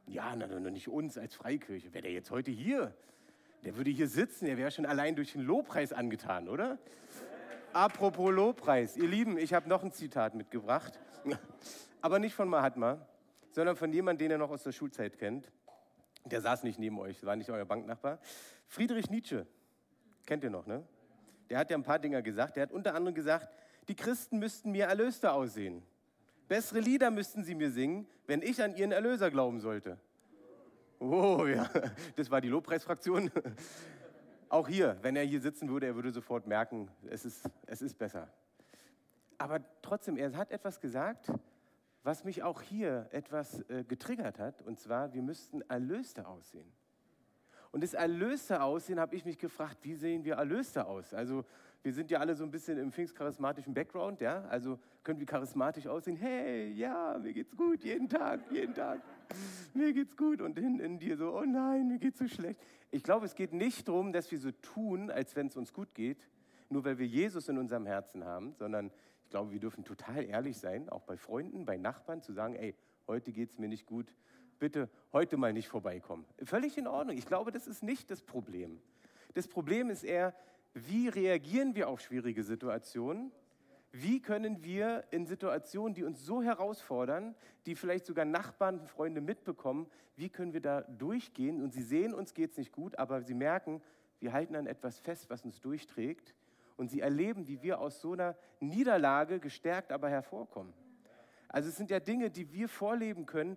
[0.06, 1.92] Ja, na, na, nicht uns als Freikirche.
[1.94, 2.94] Wäre der jetzt heute hier?
[3.64, 6.78] Der würde hier sitzen, der wäre schon allein durch den Lobpreis angetan, oder?
[7.72, 11.00] Apropos Lobpreis, ihr Lieben, ich habe noch ein Zitat mitgebracht,
[12.02, 13.04] aber nicht von Mahatma,
[13.50, 15.50] sondern von jemandem, den ihr noch aus der Schulzeit kennt.
[16.26, 18.18] Der saß nicht neben euch, war nicht euer Banknachbar.
[18.68, 19.46] Friedrich Nietzsche,
[20.26, 20.86] kennt ihr noch, ne?
[21.48, 22.56] Der hat ja ein paar Dinge gesagt.
[22.56, 23.48] Der hat unter anderem gesagt,
[23.88, 25.82] die Christen müssten mir Erlöster aussehen.
[26.48, 29.98] Bessere Lieder müssten sie mir singen, wenn ich an ihren Erlöser glauben sollte.
[30.98, 31.68] Oh ja,
[32.16, 33.30] das war die Lobpreisfraktion.
[34.48, 37.98] Auch hier, wenn er hier sitzen würde, er würde sofort merken, es ist, es ist
[37.98, 38.28] besser.
[39.38, 41.32] Aber trotzdem, er hat etwas gesagt,
[42.04, 46.70] was mich auch hier etwas äh, getriggert hat, und zwar, wir müssten Erlöste aussehen.
[47.72, 51.12] Und das Erlöste aussehen, habe ich mich gefragt, wie sehen wir Erlöste aus?
[51.14, 51.44] Also
[51.84, 54.42] wir sind ja alle so ein bisschen im pfingstcharismatischen Background, ja?
[54.46, 59.02] Also können wir charismatisch aussehen, hey, ja, mir geht's gut, jeden Tag, jeden Tag,
[59.74, 60.40] mir geht's gut.
[60.40, 62.58] Und hinten in dir so, oh nein, mir geht's so schlecht.
[62.90, 65.94] Ich glaube, es geht nicht darum, dass wir so tun, als wenn es uns gut
[65.94, 66.26] geht,
[66.70, 68.90] nur weil wir Jesus in unserem Herzen haben, sondern
[69.22, 72.74] ich glaube, wir dürfen total ehrlich sein, auch bei Freunden, bei Nachbarn, zu sagen, ey,
[73.06, 74.16] heute geht es mir nicht gut,
[74.58, 76.24] bitte heute mal nicht vorbeikommen.
[76.44, 77.18] Völlig in Ordnung.
[77.18, 78.80] Ich glaube, das ist nicht das Problem.
[79.34, 80.34] Das Problem ist eher,
[80.74, 83.30] wie reagieren wir auf schwierige Situationen?
[83.92, 89.88] Wie können wir in Situationen, die uns so herausfordern, die vielleicht sogar Nachbarn, Freunde mitbekommen,
[90.16, 91.62] wie können wir da durchgehen?
[91.62, 93.80] Und sie sehen, uns geht es nicht gut, aber sie merken,
[94.18, 96.34] wir halten an etwas fest, was uns durchträgt.
[96.76, 100.72] Und sie erleben, wie wir aus so einer Niederlage gestärkt aber hervorkommen.
[101.46, 103.56] Also es sind ja Dinge, die wir vorleben können,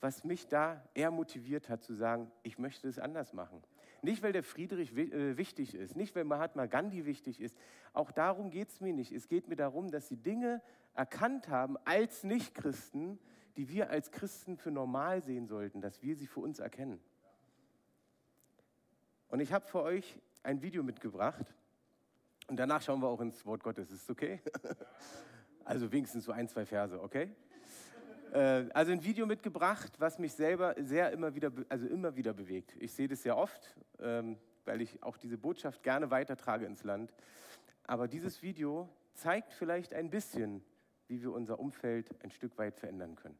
[0.00, 3.62] was mich da eher motiviert hat zu sagen, ich möchte es anders machen.
[4.02, 7.56] Nicht, weil der Friedrich äh, wichtig ist, nicht, weil Mahatma Gandhi wichtig ist.
[7.92, 9.12] Auch darum geht es mir nicht.
[9.12, 10.62] Es geht mir darum, dass sie Dinge
[10.94, 13.18] erkannt haben als Nichtchristen,
[13.56, 17.00] die wir als Christen für normal sehen sollten, dass wir sie für uns erkennen.
[19.28, 21.54] Und ich habe für euch ein Video mitgebracht
[22.46, 23.90] und danach schauen wir auch ins Wort Gottes.
[23.90, 24.40] Ist es okay?
[25.64, 27.36] Also wenigstens so ein, zwei Verse, okay?
[28.32, 32.76] Äh, also ein Video mitgebracht, was mich selber sehr immer wieder, also immer wieder bewegt.
[32.78, 37.14] Ich sehe das sehr oft, ähm, weil ich auch diese Botschaft gerne weitertrage ins Land.
[37.84, 40.62] Aber dieses Video zeigt vielleicht ein bisschen,
[41.06, 43.38] wie wir unser Umfeld ein Stück weit verändern können.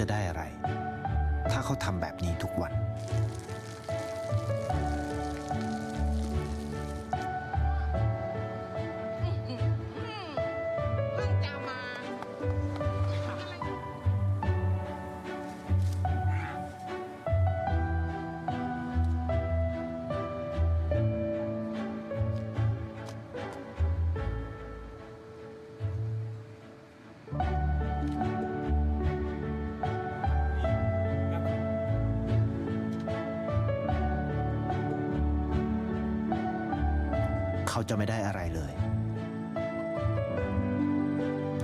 [0.00, 0.42] จะได้อะไร
[1.52, 2.72] ถ้าเขาทำแบบนี้ทุกวัน
[37.92, 38.72] จะไม่ได้อะไรเลย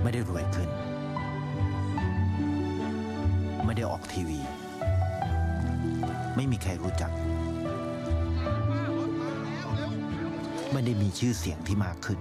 [0.03, 0.71] ไม่ได้รวยขึ้น
[3.65, 4.41] ไม่ได้ออกทีวี
[6.37, 7.11] ไม่มีใครรู้จัก
[10.73, 12.19] ไม่ได้มีชื่อเสียงที่มากขึ้น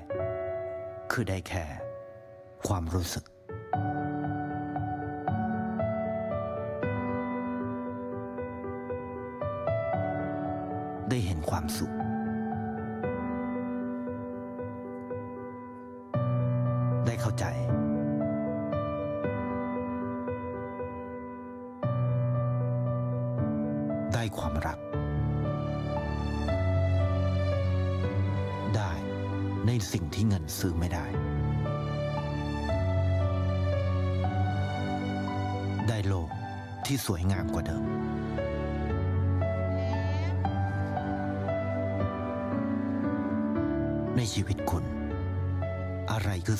[1.11, 1.65] คือได้แค่
[2.67, 3.25] ความรู้สึก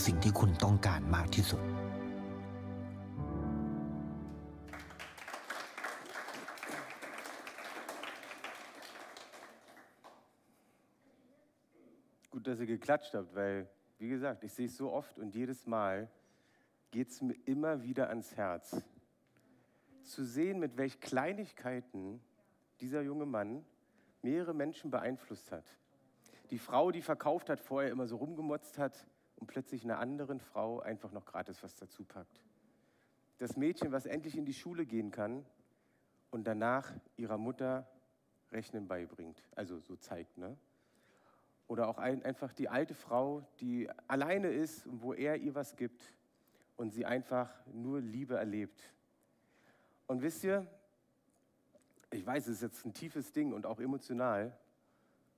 [0.07, 1.62] สิ่งที่คุณต้องการมากที่สุด
[12.30, 13.68] Gut, dass ihr geklatscht habt, weil,
[13.99, 16.09] wie gesagt, ich sehe es so oft und jedes Mal
[16.91, 18.83] geht es mir immer wieder ans Herz.
[20.05, 22.20] Zu sehen, mit welch Kleinigkeiten
[22.80, 23.64] dieser junge Mann
[24.22, 25.64] mehrere Menschen beeinflusst hat.
[26.51, 29.07] Die Frau, die verkauft hat, vorher immer so rumgemotzt hat
[29.38, 32.42] und plötzlich einer anderen Frau einfach noch gratis was dazu packt.
[33.38, 35.46] Das Mädchen, was endlich in die Schule gehen kann
[36.32, 37.88] und danach ihrer Mutter
[38.52, 40.58] Rechnen beibringt, also so zeigt, ne?
[41.68, 45.76] Oder auch ein, einfach die alte Frau, die alleine ist und wo er ihr was
[45.76, 46.14] gibt
[46.78, 48.82] und sie einfach nur Liebe erlebt.
[50.08, 50.66] Und wisst ihr,
[52.10, 54.58] ich weiß, es ist jetzt ein tiefes Ding und auch emotional,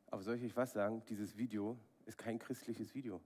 [0.07, 1.03] aber soll ich euch was sagen?
[1.09, 3.19] Dieses Video ist kein christliches Video.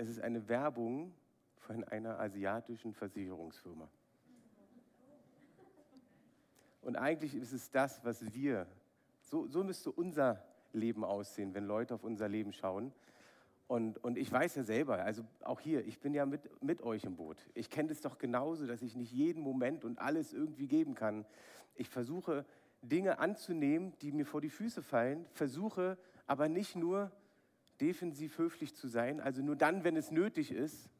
[0.00, 1.12] Es ist eine Werbung
[1.56, 3.86] von einer asiatischen Versicherungsfirma.
[6.80, 8.66] Und eigentlich ist es das, was wir,
[9.20, 10.42] so, so müsste unser
[10.72, 12.94] Leben aussehen, wenn Leute auf unser Leben schauen.
[13.66, 17.04] Und, und ich weiß ja selber, also auch hier, ich bin ja mit, mit euch
[17.04, 17.36] im Boot.
[17.52, 21.26] Ich kenne das doch genauso, dass ich nicht jeden Moment und alles irgendwie geben kann.
[21.74, 22.46] Ich versuche
[22.80, 27.12] Dinge anzunehmen, die mir vor die Füße fallen, versuche aber nicht nur
[27.80, 30.90] defensiv höflich zu sein, also nur dann, wenn es nötig ist,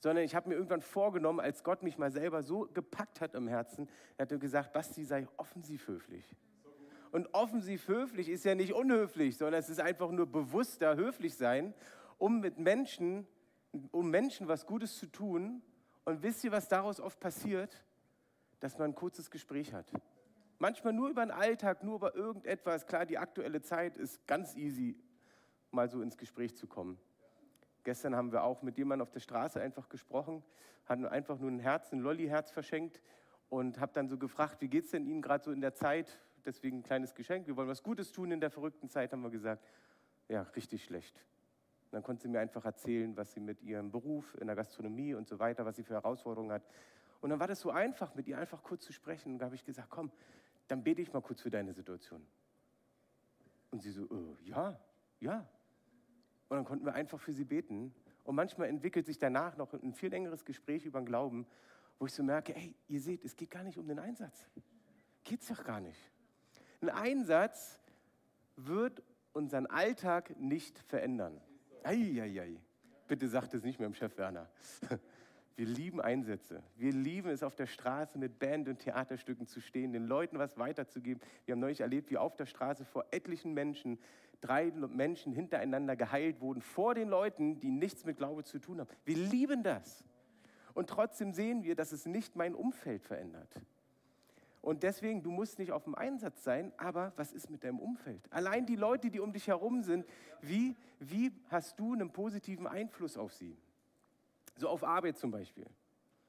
[0.00, 3.48] sondern ich habe mir irgendwann vorgenommen, als Gott mich mal selber so gepackt hat im
[3.48, 6.36] Herzen, er hat mir gesagt, Basti, sei offensiv höflich.
[7.12, 11.72] Und offensiv höflich ist ja nicht unhöflich, sondern es ist einfach nur bewusster höflich sein,
[12.18, 13.26] um mit Menschen,
[13.90, 15.62] um Menschen was Gutes zu tun.
[16.04, 17.84] Und wisst ihr, was daraus oft passiert?
[18.60, 19.90] Dass man ein kurzes Gespräch hat.
[20.58, 22.86] Manchmal nur über den Alltag, nur über irgendetwas.
[22.86, 24.96] Klar, die aktuelle Zeit ist ganz easy,
[25.76, 26.98] mal so ins Gespräch zu kommen.
[27.84, 30.42] Gestern haben wir auch mit jemandem auf der Straße einfach gesprochen,
[30.86, 33.00] hatten einfach nur ein Herz, ein Lolli-Herz verschenkt
[33.48, 36.18] und habe dann so gefragt, wie geht es denn Ihnen gerade so in der Zeit?
[36.44, 37.46] Deswegen ein kleines Geschenk.
[37.46, 39.64] Wir wollen was Gutes tun in der verrückten Zeit, haben wir gesagt.
[40.28, 41.16] Ja, richtig schlecht.
[41.84, 45.14] Und dann konnte sie mir einfach erzählen, was sie mit ihrem Beruf in der Gastronomie
[45.14, 46.62] und so weiter, was sie für Herausforderungen hat.
[47.20, 49.34] Und dann war das so einfach, mit ihr einfach kurz zu sprechen.
[49.34, 50.10] Und da habe ich gesagt, komm,
[50.66, 52.26] dann bete ich mal kurz für deine Situation.
[53.70, 54.80] Und sie so, äh, ja,
[55.20, 55.46] ja.
[56.48, 57.94] Und dann konnten wir einfach für sie beten.
[58.24, 61.46] Und manchmal entwickelt sich danach noch ein viel längeres Gespräch über den Glauben,
[61.98, 64.48] wo ich so merke, ey, ihr seht, es geht gar nicht um den Einsatz.
[65.24, 65.98] Geht's doch gar nicht.
[66.80, 67.80] Ein Einsatz
[68.56, 71.40] wird unseren Alltag nicht verändern.
[71.82, 72.60] Eieiei.
[73.06, 74.48] Bitte sagt es nicht mehr dem Chef Werner.
[75.56, 76.62] Wir lieben Einsätze.
[76.76, 80.58] Wir lieben es, auf der Straße mit Band- und Theaterstücken zu stehen, den Leuten was
[80.58, 81.22] weiterzugeben.
[81.46, 83.98] Wir haben neulich erlebt, wie auf der Straße vor etlichen Menschen
[84.40, 88.90] drei Menschen hintereinander geheilt wurden, vor den Leuten, die nichts mit Glaube zu tun haben.
[89.04, 90.04] Wir lieben das.
[90.74, 93.60] Und trotzdem sehen wir, dass es nicht mein Umfeld verändert.
[94.60, 98.20] Und deswegen, du musst nicht auf dem Einsatz sein, aber was ist mit deinem Umfeld?
[98.32, 100.04] Allein die Leute, die um dich herum sind,
[100.40, 103.56] wie, wie hast du einen positiven Einfluss auf sie?
[104.56, 105.66] So auf Arbeit zum Beispiel.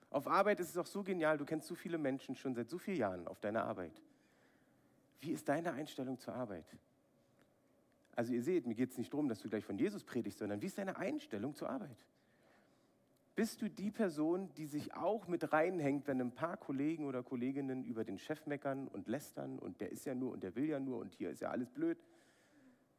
[0.10, 2.78] Auf Arbeit ist es auch so genial, du kennst so viele Menschen schon seit so
[2.78, 4.02] vielen Jahren auf deiner Arbeit.
[5.20, 6.66] Wie ist deine Einstellung zur Arbeit?
[8.18, 10.60] Also ihr seht, mir geht es nicht darum, dass du gleich von Jesus predigst, sondern
[10.60, 12.04] wie ist deine Einstellung zur Arbeit?
[13.36, 17.84] Bist du die Person, die sich auch mit reinhängt, wenn ein paar Kollegen oder Kolleginnen
[17.84, 20.80] über den Chef meckern und lästern und der ist ja nur und der will ja
[20.80, 22.04] nur und hier ist ja alles blöd?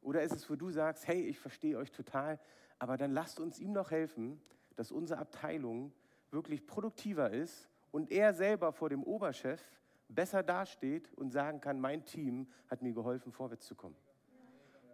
[0.02, 2.38] Oder ist es, wo du sagst, hey, ich verstehe euch total,
[2.78, 4.40] aber dann lasst uns ihm noch helfen,
[4.76, 5.92] dass unsere Abteilung
[6.30, 9.60] wirklich produktiver ist und er selber vor dem Oberchef
[10.08, 13.96] besser dasteht und sagen kann, mein Team hat mir geholfen, vorwärts zu kommen.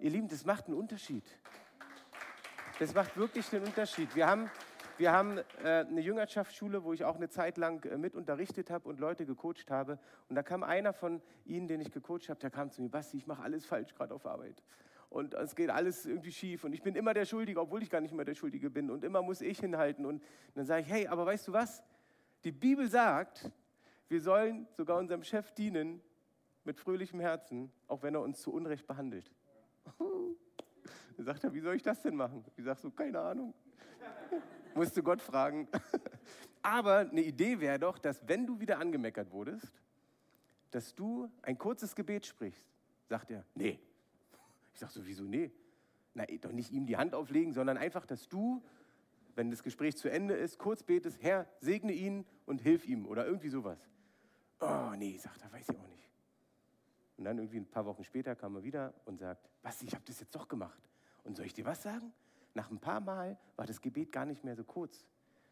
[0.04, 1.24] Ihr Lieben, das macht einen Unterschied.
[2.78, 4.14] Das macht wirklich einen Unterschied.
[4.14, 4.50] Wir haben,
[4.98, 8.86] wir haben äh, eine Jüngerschaftsschule, wo ich auch eine Zeit lang äh, mit unterrichtet habe
[8.86, 9.98] und Leute gecoacht habe.
[10.28, 13.16] Und da kam einer von ihnen, den ich gecoacht habe, der kam zu mir, Basti,
[13.16, 14.62] ich mache alles falsch gerade auf Arbeit
[15.08, 18.02] und es geht alles irgendwie schief und ich bin immer der Schuldige, obwohl ich gar
[18.02, 20.22] nicht mehr der Schuldige bin und immer muss ich hinhalten und
[20.54, 21.82] dann sage ich, hey, aber weißt du was?
[22.42, 23.50] Die Bibel sagt,
[24.08, 26.02] wir sollen sogar unserem Chef dienen
[26.64, 29.32] mit fröhlichem Herzen, auch wenn er uns zu Unrecht behandelt.
[29.84, 30.36] Dann
[31.24, 32.44] sagt er, wie soll ich das denn machen?
[32.56, 33.54] Ich sage so, keine Ahnung.
[34.74, 35.68] Musst du Gott fragen.
[36.62, 39.72] Aber eine Idee wäre doch, dass wenn du wieder angemeckert wurdest,
[40.70, 42.66] dass du ein kurzes Gebet sprichst.
[43.08, 43.78] Sagt er, nee.
[44.72, 45.52] Ich sag so, wieso nee?
[46.14, 48.62] Na, doch nicht ihm die Hand auflegen, sondern einfach, dass du,
[49.34, 53.26] wenn das Gespräch zu Ende ist, kurz betest, Herr, segne ihn und hilf ihm oder
[53.26, 53.78] irgendwie sowas.
[54.60, 56.10] Oh, nee, sagt er, weiß ich auch nicht.
[57.16, 60.04] Und dann irgendwie ein paar Wochen später kam er wieder und sagt, was, ich habe
[60.06, 60.80] das jetzt doch gemacht.
[61.22, 62.12] Und soll ich dir was sagen?
[62.54, 65.04] Nach ein paar Mal war das Gebet gar nicht mehr so kurz,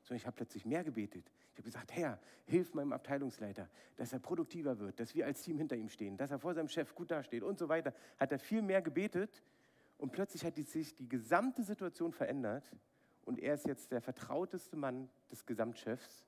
[0.02, 1.30] sondern ich habe plötzlich mehr gebetet.
[1.52, 5.58] Ich habe gesagt, Herr, hilf meinem Abteilungsleiter, dass er produktiver wird, dass wir als Team
[5.58, 7.92] hinter ihm stehen, dass er vor seinem Chef gut dasteht und so weiter.
[8.18, 9.42] Hat er viel mehr gebetet
[9.98, 12.70] und plötzlich hat sich die gesamte Situation verändert
[13.24, 16.24] und er ist jetzt der vertrauteste Mann des Gesamtchefs.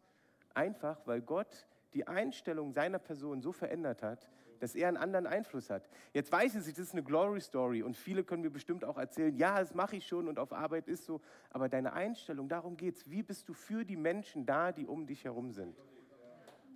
[0.54, 4.28] Einfach, weil Gott die Einstellung seiner Person so verändert hat,
[4.64, 5.86] dass er einen anderen Einfluss hat.
[6.14, 9.36] Jetzt weiß ich, das ist eine Glory Story und viele können mir bestimmt auch erzählen,
[9.36, 12.96] ja, das mache ich schon und auf Arbeit ist so, aber deine Einstellung, darum geht
[12.96, 13.10] es.
[13.10, 15.76] Wie bist du für die Menschen da, die um dich herum sind?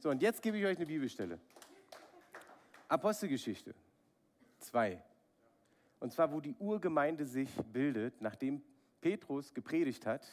[0.01, 1.41] So, und jetzt gebe ich euch eine Bibelstelle.
[2.89, 3.75] Apostelgeschichte
[4.59, 5.03] 2.
[6.01, 8.61] Und zwar, wo die Urgemeinde sich bildet, nachdem
[9.01, 10.27] Petrus gepredigt hat.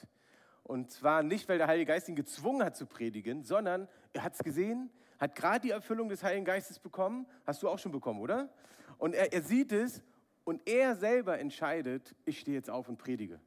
[0.64, 4.34] Und zwar nicht, weil der Heilige Geist ihn gezwungen hat zu predigen, sondern er hat
[4.34, 4.89] es gesehen,
[5.20, 7.26] hat gerade die Erfüllung des Heiligen Geistes bekommen.
[7.45, 8.49] Hast du auch schon bekommen, oder?
[8.97, 10.03] Und er, er sieht es
[10.43, 13.39] und er selber entscheidet, ich stehe jetzt auf und predige.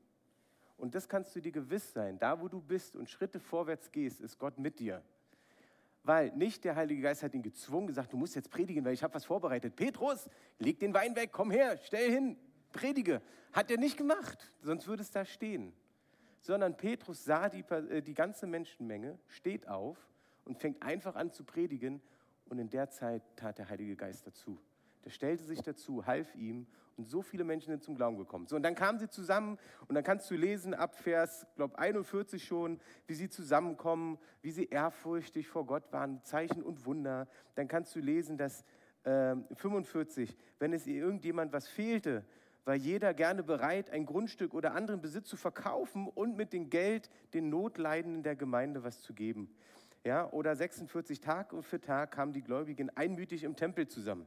[0.76, 2.18] Und das kannst du dir gewiss sein.
[2.18, 5.02] Da, wo du bist und Schritte vorwärts gehst, ist Gott mit dir.
[6.04, 9.02] Weil nicht der Heilige Geist hat ihn gezwungen, gesagt, du musst jetzt predigen, weil ich
[9.02, 9.76] habe was vorbereitet.
[9.76, 12.36] Petrus, leg den Wein weg, komm her, stell hin,
[12.72, 13.20] predige.
[13.52, 15.72] Hat er nicht gemacht, sonst würde es da stehen.
[16.40, 19.98] Sondern Petrus sah die, äh, die ganze Menschenmenge, steht auf
[20.48, 22.00] und fängt einfach an zu predigen.
[22.48, 24.58] Und in der Zeit tat der Heilige Geist dazu.
[25.04, 28.46] Der stellte sich dazu, half ihm und so viele Menschen sind zum Glauben gekommen.
[28.46, 32.42] So, und dann kamen sie zusammen und dann kannst du lesen ab Vers, glaube 41
[32.42, 37.28] schon, wie sie zusammenkommen, wie sie ehrfurchtig vor Gott waren, Zeichen und Wunder.
[37.54, 38.64] Dann kannst du lesen, dass
[39.04, 42.24] äh, 45, wenn es irgendjemand was fehlte,
[42.64, 47.08] war jeder gerne bereit, ein Grundstück oder anderen Besitz zu verkaufen und mit dem Geld
[47.32, 49.48] den Notleidenden der Gemeinde was zu geben.
[50.04, 54.26] Ja, oder 46 Tag für Tag kamen die Gläubigen einmütig im Tempel zusammen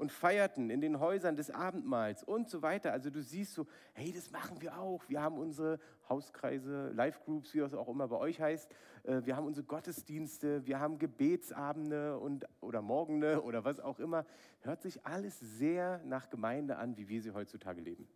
[0.00, 2.90] und feierten in den Häusern des Abendmahls und so weiter.
[2.92, 5.06] Also du siehst so, hey, das machen wir auch.
[5.08, 8.70] Wir haben unsere Hauskreise, Live-Groups, wie das auch immer bei euch heißt.
[9.02, 14.24] Äh, wir haben unsere Gottesdienste, wir haben Gebetsabende und, oder Morgende oder was auch immer.
[14.62, 18.08] Hört sich alles sehr nach Gemeinde an, wie wir sie heutzutage leben.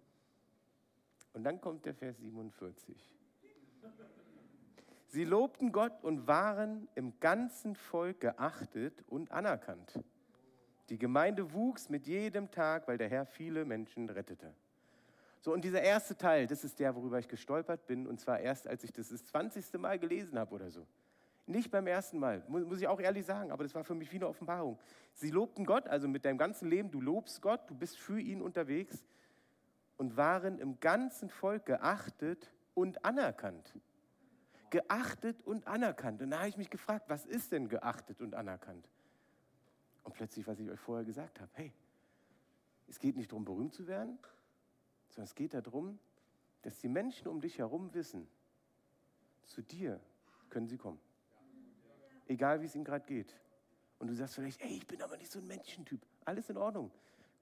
[1.35, 2.97] Und dann kommt der Vers 47.
[5.15, 10.03] Sie lobten Gott und waren im ganzen Volk geachtet und anerkannt.
[10.89, 14.53] Die Gemeinde wuchs mit jedem Tag, weil der Herr viele Menschen rettete.
[15.41, 18.67] So, und dieser erste Teil, das ist der, worüber ich gestolpert bin, und zwar erst,
[18.67, 19.75] als ich das das 20.
[19.75, 20.85] Mal gelesen habe oder so.
[21.47, 24.17] Nicht beim ersten Mal, muss ich auch ehrlich sagen, aber das war für mich wie
[24.17, 24.81] eine Offenbarung.
[25.13, 28.43] Sie lobten Gott, also mit deinem ganzen Leben, du lobst Gott, du bist für ihn
[28.43, 29.07] unterwegs
[29.97, 33.79] und waren im ganzen Volk geachtet und anerkannt.
[34.75, 36.21] Geachtet und anerkannt.
[36.21, 38.89] Und da habe ich mich gefragt, was ist denn geachtet und anerkannt?
[40.03, 41.73] Und plötzlich, was ich euch vorher gesagt habe, hey,
[42.89, 44.19] es geht nicht darum, berühmt zu werden,
[45.11, 46.01] sondern es geht darum,
[46.63, 48.27] dass die Menschen um dich herum wissen,
[49.47, 50.01] zu dir
[50.51, 50.99] können sie kommen.
[52.27, 53.33] Egal, wie es ihnen gerade geht.
[54.01, 56.05] Und du sagst vielleicht, ey, ich bin aber nicht so ein Menschentyp.
[56.25, 56.91] Alles in Ordnung.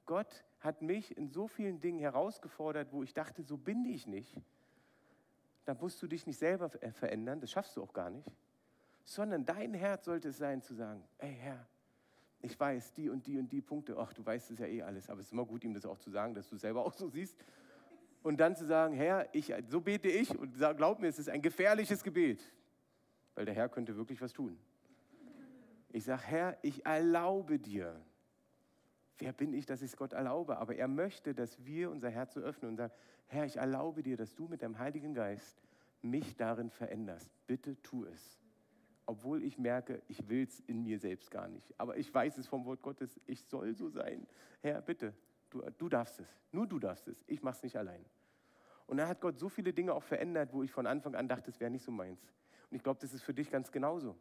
[0.04, 4.36] Gott hat mich in so vielen Dingen herausgefordert, wo ich dachte, so bin ich nicht.
[5.64, 8.26] Da musst du dich nicht selber verändern, das schaffst du auch gar nicht.
[9.04, 11.66] Sondern dein Herz sollte es sein, zu sagen, ey Herr,
[12.40, 15.08] ich weiß die und die und die Punkte, ach, du weißt es ja eh alles,
[15.08, 16.92] aber es ist immer gut, ihm das auch zu sagen, dass du es selber auch
[16.92, 17.36] so siehst.
[18.22, 21.42] Und dann zu sagen, Herr, ich, so bete ich und glaub mir, es ist ein
[21.42, 22.40] gefährliches Gebet,
[23.34, 24.58] weil der Herr könnte wirklich was tun.
[25.92, 28.00] Ich sage, Herr, ich erlaube dir.
[29.18, 30.58] Wer bin ich, dass ich es Gott erlaube?
[30.58, 32.92] Aber er möchte, dass wir unser Herz öffnen und sagen,
[33.26, 35.62] Herr, ich erlaube dir, dass du mit deinem Heiligen Geist
[36.00, 37.30] mich darin veränderst.
[37.46, 38.42] Bitte tu es
[39.06, 41.74] obwohl ich merke, ich will es in mir selbst gar nicht.
[41.78, 44.26] Aber ich weiß es vom Wort Gottes, ich soll so sein.
[44.60, 45.14] Herr, bitte,
[45.50, 46.28] du, du darfst es.
[46.52, 47.24] Nur du darfst es.
[47.26, 48.04] Ich mache es nicht allein.
[48.86, 51.50] Und da hat Gott so viele Dinge auch verändert, wo ich von Anfang an dachte,
[51.50, 52.20] es wäre nicht so meins.
[52.70, 54.16] Und ich glaube, das ist für dich ganz genauso.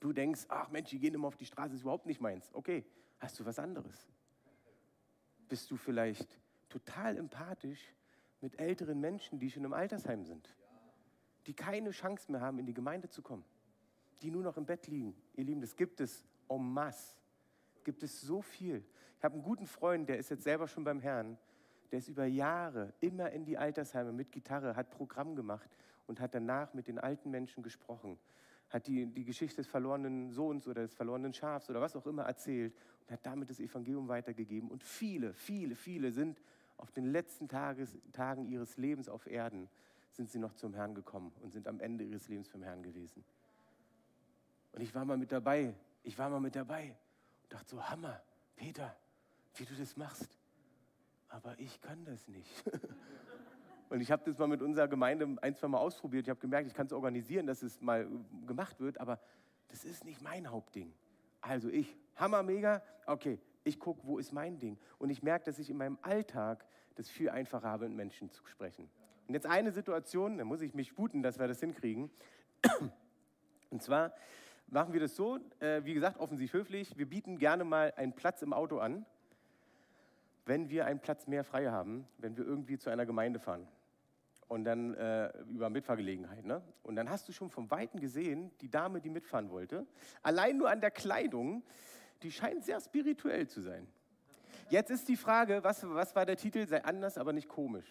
[0.00, 2.50] Du denkst, ach Mensch, die gehen immer auf die Straße, ist überhaupt nicht meins.
[2.52, 2.84] Okay,
[3.18, 4.08] hast du was anderes?
[5.48, 6.38] Bist du vielleicht
[6.68, 7.94] total empathisch
[8.40, 10.54] mit älteren Menschen, die schon im Altersheim sind,
[11.46, 13.44] die keine Chance mehr haben, in die Gemeinde zu kommen?
[14.24, 15.14] die nur noch im Bett liegen.
[15.34, 17.18] Ihr Lieben, das gibt es en masse.
[17.84, 18.82] Gibt es so viel.
[19.18, 21.36] Ich habe einen guten Freund, der ist jetzt selber schon beim Herrn.
[21.92, 25.68] Der ist über Jahre immer in die Altersheime mit Gitarre, hat Programm gemacht
[26.06, 28.18] und hat danach mit den alten Menschen gesprochen,
[28.70, 32.24] hat die, die Geschichte des verlorenen Sohns oder des verlorenen Schafs oder was auch immer
[32.24, 34.70] erzählt und hat damit das Evangelium weitergegeben.
[34.70, 36.40] Und viele, viele, viele sind
[36.76, 39.68] auf den letzten Tages, Tagen ihres Lebens auf Erden,
[40.10, 43.24] sind sie noch zum Herrn gekommen und sind am Ende ihres Lebens vom Herrn gewesen.
[44.72, 46.96] Und ich war mal mit dabei, ich war mal mit dabei
[47.44, 48.22] und dachte so, Hammer,
[48.56, 48.96] Peter,
[49.56, 50.38] wie du das machst.
[51.28, 52.64] Aber ich kann das nicht.
[53.94, 56.26] Und ich habe das mal mit unserer Gemeinde ein, zwei Mal ausprobiert.
[56.26, 58.08] Ich habe gemerkt, ich kann es organisieren, dass es mal
[58.44, 59.20] gemacht wird, aber
[59.68, 60.92] das ist nicht mein Hauptding.
[61.40, 64.78] Also ich, hammer mega, okay, ich gucke, wo ist mein Ding.
[64.98, 66.66] Und ich merke, dass ich in meinem Alltag
[66.96, 68.90] das viel einfacher habe, mit Menschen zu sprechen.
[69.28, 72.10] Und jetzt eine Situation, da muss ich mich sputen, dass wir das hinkriegen.
[73.70, 74.12] Und zwar
[74.66, 76.98] machen wir das so, äh, wie gesagt, offensiv höflich.
[76.98, 79.06] Wir bieten gerne mal einen Platz im Auto an,
[80.46, 83.68] wenn wir einen Platz mehr frei haben, wenn wir irgendwie zu einer Gemeinde fahren.
[84.48, 86.44] Und dann äh, über Mitfahrgelegenheit.
[86.44, 86.62] Ne?
[86.82, 89.86] Und dann hast du schon vom Weiten gesehen, die Dame, die mitfahren wollte,
[90.22, 91.62] allein nur an der Kleidung,
[92.22, 93.86] die scheint sehr spirituell zu sein.
[94.70, 96.66] Jetzt ist die Frage, was, was war der Titel?
[96.66, 97.86] Sei anders, aber nicht komisch.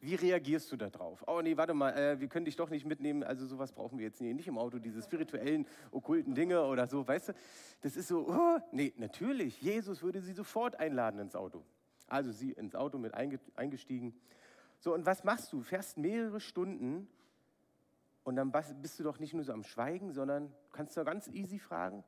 [0.00, 1.24] Wie reagierst du darauf?
[1.26, 3.24] Oh nee, warte mal, äh, wir können dich doch nicht mitnehmen.
[3.24, 7.06] Also sowas brauchen wir jetzt nicht, nicht im Auto, diese spirituellen, okkulten Dinge oder so,
[7.06, 7.32] weißt du?
[7.80, 11.64] Das ist so, oh, nee, natürlich, Jesus würde sie sofort einladen ins Auto.
[12.06, 14.14] Also sie ins Auto mit eingestiegen.
[14.78, 15.62] So, und was machst du?
[15.62, 17.08] Fährst mehrere Stunden
[18.24, 21.58] und dann bist du doch nicht nur so am Schweigen, sondern kannst du ganz easy
[21.58, 22.04] fragen,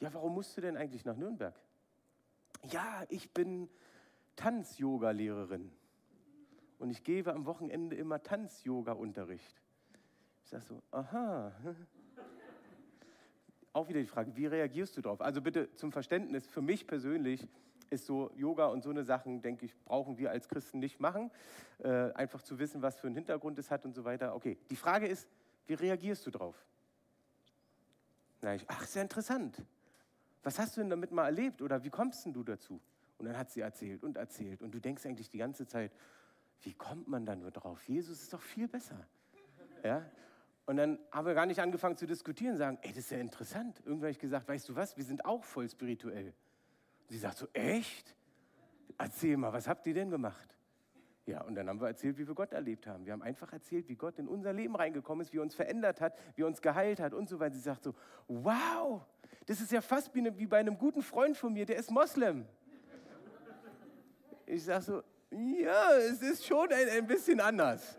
[0.00, 1.58] ja, warum musst du denn eigentlich nach Nürnberg?
[2.64, 3.68] Ja, ich bin
[4.36, 5.70] Tanz-Yoga-Lehrerin
[6.78, 9.62] und ich gebe am Wochenende immer Tanz-Yoga-Unterricht.
[10.42, 11.52] Ich sage so, aha.
[13.72, 15.20] Auch wieder die Frage, wie reagierst du darauf?
[15.20, 17.48] Also bitte zum Verständnis, für mich persönlich
[17.90, 21.30] ist so Yoga und so eine Sachen, denke ich, brauchen wir als Christen nicht machen.
[21.78, 24.34] Äh, einfach zu wissen, was für einen Hintergrund es hat und so weiter.
[24.34, 25.28] Okay, die Frage ist,
[25.66, 26.54] wie reagierst du drauf?
[28.42, 29.62] Na, ich, ach, sehr interessant.
[30.42, 32.80] Was hast du denn damit mal erlebt oder wie kommst denn du dazu?
[33.18, 35.92] Und dann hat sie erzählt und erzählt und du denkst eigentlich die ganze Zeit,
[36.62, 37.82] wie kommt man da nur drauf?
[37.88, 39.06] Jesus ist doch viel besser.
[39.82, 40.04] Ja?
[40.66, 43.78] Und dann haben wir gar nicht angefangen zu diskutieren, sagen, ey, das ist ja interessant.
[43.80, 46.32] Irgendwann habe ich gesagt, weißt du was, wir sind auch voll spirituell.
[47.08, 48.14] Sie sagt so, echt?
[48.98, 50.54] Erzähl mal, was habt ihr denn gemacht?
[51.26, 53.06] Ja, und dann haben wir erzählt, wie wir Gott erlebt haben.
[53.06, 56.00] Wir haben einfach erzählt, wie Gott in unser Leben reingekommen ist, wie er uns verändert
[56.00, 57.54] hat, wie er uns geheilt hat und so weiter.
[57.54, 57.94] Sie sagt so,
[58.28, 59.02] wow,
[59.46, 62.46] das ist ja fast wie bei einem guten Freund von mir, der ist Moslem.
[64.46, 67.96] Ich sage so, ja, es ist schon ein, ein bisschen anders.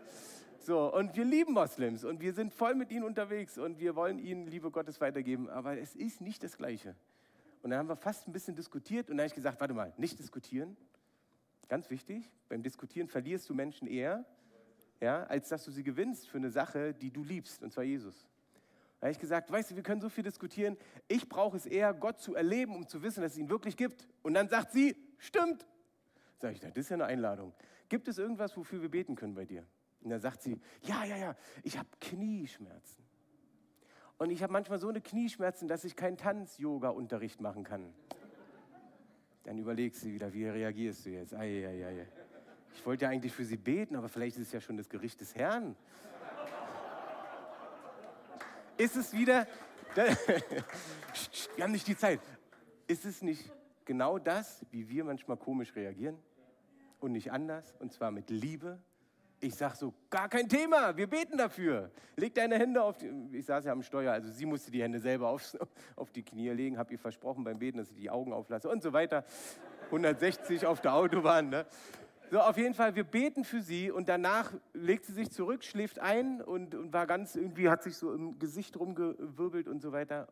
[0.60, 4.18] So, und wir lieben Moslems und wir sind voll mit ihnen unterwegs und wir wollen
[4.18, 6.94] ihnen Liebe Gottes weitergeben, aber es ist nicht das Gleiche.
[7.66, 9.92] Und dann haben wir fast ein bisschen diskutiert und dann habe ich gesagt, warte mal,
[9.96, 10.76] nicht diskutieren.
[11.68, 14.24] Ganz wichtig, beim Diskutieren verlierst du Menschen eher,
[15.00, 18.28] ja, als dass du sie gewinnst für eine Sache, die du liebst, und zwar Jesus.
[19.00, 20.76] Da habe ich gesagt, weißt du, wir können so viel diskutieren,
[21.08, 24.06] ich brauche es eher, Gott zu erleben, um zu wissen, dass es ihn wirklich gibt.
[24.22, 25.66] Und dann sagt sie, stimmt.
[26.38, 27.52] Sag ich, das ist ja eine Einladung.
[27.88, 29.66] Gibt es irgendwas, wofür wir beten können bei dir?
[30.02, 33.05] Und dann sagt sie, ja, ja, ja, ich habe Knieschmerzen.
[34.18, 37.92] Und ich habe manchmal so eine Knieschmerzen, dass ich keinen Tanz-Yoga-Unterricht machen kann.
[39.44, 41.34] Dann überlegst du wieder, wie reagierst du jetzt?
[41.34, 42.08] Ei, ei, ei.
[42.74, 45.20] Ich wollte ja eigentlich für sie beten, aber vielleicht ist es ja schon das Gericht
[45.20, 45.76] des Herrn.
[48.78, 49.46] Ist es wieder,
[49.94, 52.20] wir haben nicht die Zeit.
[52.86, 53.50] Ist es nicht
[53.84, 56.18] genau das, wie wir manchmal komisch reagieren?
[57.00, 58.78] Und nicht anders, und zwar mit Liebe
[59.40, 61.90] ich sage so, gar kein Thema, wir beten dafür.
[62.16, 64.98] Leg deine Hände auf die, ich saß ja am Steuer, also sie musste die Hände
[64.98, 65.56] selber auf,
[65.96, 68.82] auf die Knie legen, habe ihr versprochen beim Beten, dass ich die Augen auflasse und
[68.82, 69.24] so weiter.
[69.86, 71.50] 160 auf der Autobahn.
[71.50, 71.66] Ne?
[72.30, 76.00] So, auf jeden Fall, wir beten für sie und danach legt sie sich zurück, schläft
[76.00, 80.26] ein und, und war ganz, irgendwie hat sich so im Gesicht rumgewirbelt und so weiter.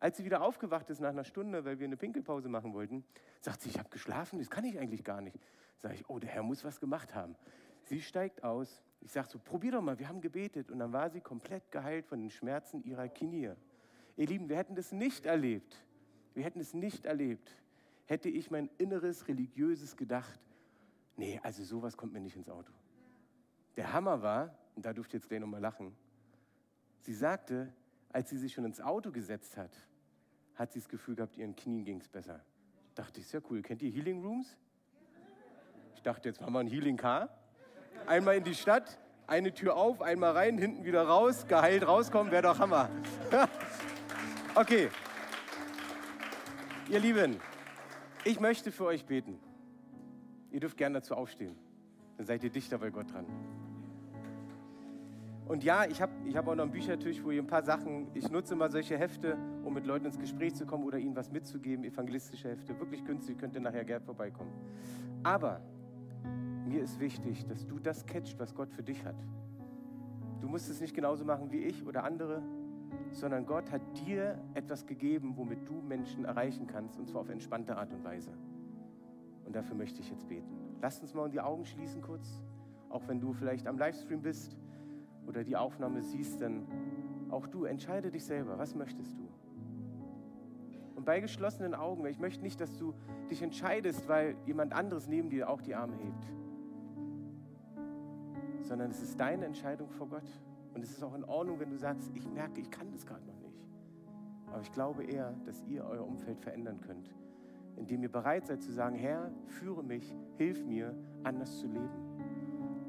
[0.00, 3.04] Als sie wieder aufgewacht ist nach einer Stunde, weil wir eine Pinkelpause machen wollten,
[3.40, 5.38] sagt sie, ich habe geschlafen, das kann ich eigentlich gar nicht.
[5.78, 7.36] Sag ich, oh, der Herr muss was gemacht haben.
[7.90, 8.84] Sie steigt aus.
[9.00, 10.70] Ich sage so, probier doch mal, wir haben gebetet.
[10.70, 13.50] Und dann war sie komplett geheilt von den Schmerzen ihrer Knie.
[14.16, 15.76] Ihr Lieben, wir hätten das nicht erlebt.
[16.34, 17.50] Wir hätten es nicht erlebt.
[18.06, 20.38] Hätte ich mein inneres religiöses gedacht,
[21.16, 22.72] nee, also sowas kommt mir nicht ins Auto.
[23.74, 25.92] Der Hammer war, und da durfte jetzt gleich nochmal lachen,
[27.00, 27.72] sie sagte,
[28.12, 29.76] als sie sich schon ins Auto gesetzt hat,
[30.54, 32.40] hat sie das Gefühl gehabt, ihren Knien ging es besser.
[32.94, 33.62] Dachte ich, ist ja cool.
[33.62, 34.56] Kennt ihr Healing Rooms?
[35.96, 37.39] Ich dachte, jetzt machen wir ein Healing Car.
[38.06, 42.42] Einmal in die Stadt, eine Tür auf, einmal rein, hinten wieder raus, geheilt rauskommen, wäre
[42.42, 42.90] doch Hammer.
[44.54, 44.88] okay.
[46.88, 47.36] Ihr Lieben,
[48.24, 49.38] ich möchte für euch beten.
[50.50, 51.56] Ihr dürft gerne dazu aufstehen.
[52.16, 53.26] Dann seid ihr dichter bei Gott dran.
[55.46, 58.06] Und ja, ich habe ich hab auch noch einen Büchertisch, wo ihr ein paar Sachen,
[58.14, 61.32] ich nutze immer solche Hefte, um mit Leuten ins Gespräch zu kommen oder ihnen was
[61.32, 64.52] mitzugeben, evangelistische Hefte, wirklich günstig, könnt ihr nachher gerne vorbeikommen.
[65.24, 65.60] Aber
[66.66, 69.16] mir ist wichtig, dass du das catcht, was Gott für dich hat.
[70.40, 72.42] Du musst es nicht genauso machen wie ich oder andere,
[73.12, 77.76] sondern Gott hat dir etwas gegeben, womit du Menschen erreichen kannst, und zwar auf entspannte
[77.76, 78.32] Art und Weise.
[79.44, 80.76] Und dafür möchte ich jetzt beten.
[80.80, 82.40] Lass uns mal die Augen schließen kurz,
[82.88, 84.56] auch wenn du vielleicht am Livestream bist
[85.26, 86.66] oder die Aufnahme siehst, dann
[87.30, 89.29] auch du, entscheide dich selber, was möchtest du?
[91.00, 92.92] Und bei geschlossenen Augen, weil ich möchte nicht, dass du
[93.30, 96.30] dich entscheidest, weil jemand anderes neben dir auch die Arme hebt,
[98.60, 100.30] sondern es ist deine Entscheidung vor Gott.
[100.74, 103.24] Und es ist auch in Ordnung, wenn du sagst, ich merke, ich kann das gerade
[103.24, 103.66] noch nicht.
[104.48, 107.10] Aber ich glaube eher, dass ihr euer Umfeld verändern könnt,
[107.76, 110.94] indem ihr bereit seid zu sagen, Herr, führe mich, hilf mir,
[111.24, 111.88] anders zu leben.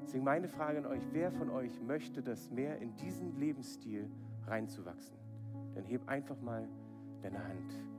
[0.04, 4.12] Deswegen meine Frage an euch, wer von euch möchte das mehr in diesen Lebensstil
[4.48, 5.16] reinzuwachsen?
[5.76, 6.68] Dann heb einfach mal
[7.22, 7.91] deine Hand.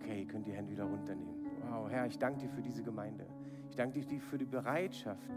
[0.00, 1.46] Okay, ihr könnt die Hände wieder runternehmen.
[1.68, 3.26] Wow, Herr, ich danke dir für diese Gemeinde.
[3.68, 5.30] Ich danke dir für die Bereitschaft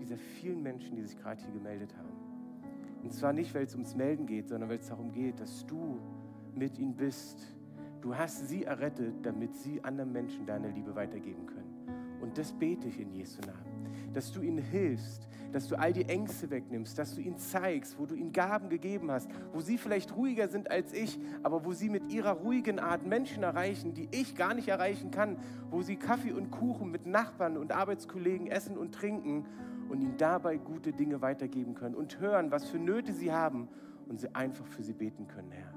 [0.00, 2.08] dieser vielen Menschen, die sich gerade hier gemeldet haben.
[3.02, 5.98] Und zwar nicht, weil es ums Melden geht, sondern weil es darum geht, dass du
[6.54, 7.54] mit ihnen bist.
[8.00, 12.18] Du hast sie errettet, damit sie anderen Menschen deine Liebe weitergeben können.
[12.20, 13.69] Und das bete ich in Jesu Namen.
[14.12, 18.06] Dass du ihnen hilfst, dass du all die Ängste wegnimmst, dass du ihnen zeigst, wo
[18.06, 21.88] du ihnen Gaben gegeben hast, wo sie vielleicht ruhiger sind als ich, aber wo sie
[21.88, 25.36] mit ihrer ruhigen Art Menschen erreichen, die ich gar nicht erreichen kann,
[25.70, 29.46] wo sie Kaffee und Kuchen mit Nachbarn und Arbeitskollegen essen und trinken
[29.88, 33.68] und ihnen dabei gute Dinge weitergeben können und hören, was für Nöte sie haben
[34.08, 35.74] und sie einfach für sie beten können, Herr.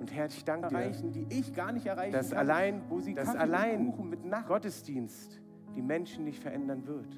[0.00, 2.98] Und Herr, ich danke dir, erreichen, die ich gar nicht erreichen dass kann, allein, wo
[2.98, 5.40] sie dass allein mit Nacht Gottesdienst
[5.74, 7.16] die Menschen nicht verändern wird.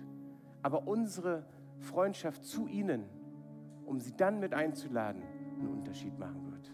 [0.62, 1.44] Aber unsere
[1.78, 3.04] Freundschaft zu ihnen,
[3.86, 5.22] um sie dann mit einzuladen,
[5.58, 6.72] einen Unterschied machen wird.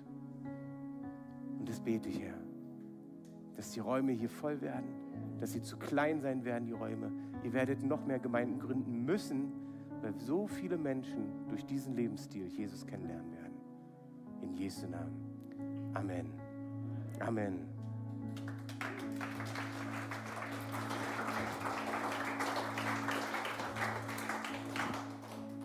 [1.58, 2.38] Und das bete ich, Herr,
[3.56, 4.88] dass die Räume hier voll werden,
[5.40, 7.10] dass sie zu klein sein werden, die Räume.
[7.42, 9.52] Ihr werdet noch mehr Gemeinden gründen müssen,
[10.02, 13.54] weil so viele Menschen durch diesen Lebensstil Jesus kennenlernen werden.
[14.42, 15.92] In Jesu Namen.
[15.94, 16.32] Amen.
[17.20, 17.69] Amen.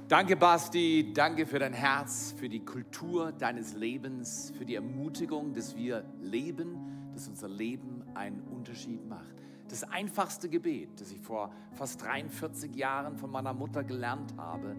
[0.07, 1.13] Danke, Basti.
[1.15, 7.09] Danke für dein Herz, für die Kultur deines Lebens, für die Ermutigung, dass wir leben,
[7.11, 9.41] dass unser Leben einen Unterschied macht.
[9.67, 14.75] Das einfachste Gebet, das ich vor fast 43 Jahren von meiner Mutter gelernt habe,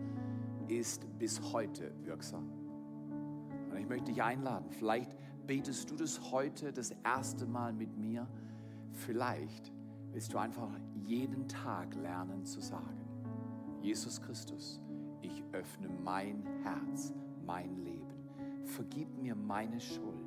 [0.69, 2.49] ist bis heute wirksam.
[3.69, 5.11] Und ich möchte dich einladen, vielleicht
[5.45, 8.29] betest du das heute das erste Mal mit mir?
[8.93, 9.73] Vielleicht
[10.13, 13.01] willst du einfach jeden Tag lernen zu sagen,
[13.83, 14.81] Jesus Christus,
[15.37, 17.13] ich öffne mein Herz,
[17.45, 18.65] mein Leben.
[18.65, 20.27] Vergib mir meine Schuld,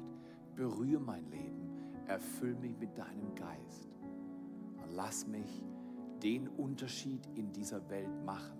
[0.55, 1.69] berühre mein Leben,
[2.07, 3.89] erfüll mich mit deinem Geist
[4.95, 5.63] lass mich
[6.21, 8.59] den Unterschied in dieser Welt machen,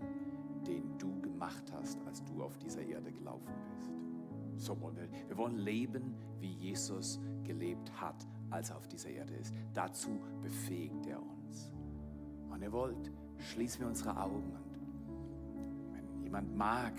[0.66, 3.92] den du gemacht hast, als du auf dieser Erde gelaufen bist.
[4.56, 5.10] So wollen wir.
[5.28, 9.54] Wir wollen leben, wie Jesus gelebt hat, als er auf dieser Erde ist.
[9.74, 11.72] Dazu befähigt er uns.
[12.50, 14.54] Und ihr wollt, schließen wir unsere Augen.
[14.54, 14.69] Wenn
[16.30, 16.94] jemand mag,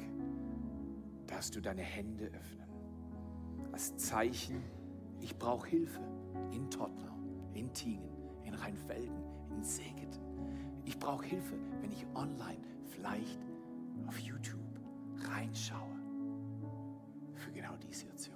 [1.29, 2.69] darfst du deine Hände öffnen.
[3.71, 4.61] Als Zeichen,
[5.21, 6.01] ich brauche Hilfe
[6.51, 7.15] in Tottenau,
[7.55, 8.11] in Tingen,
[8.43, 9.23] in Rheinfelden,
[9.55, 10.21] in Seget.
[10.85, 13.39] Ich brauche Hilfe, wenn ich online vielleicht
[14.09, 14.59] auf YouTube
[15.29, 15.97] reinschaue
[17.35, 18.35] für genau die Situation.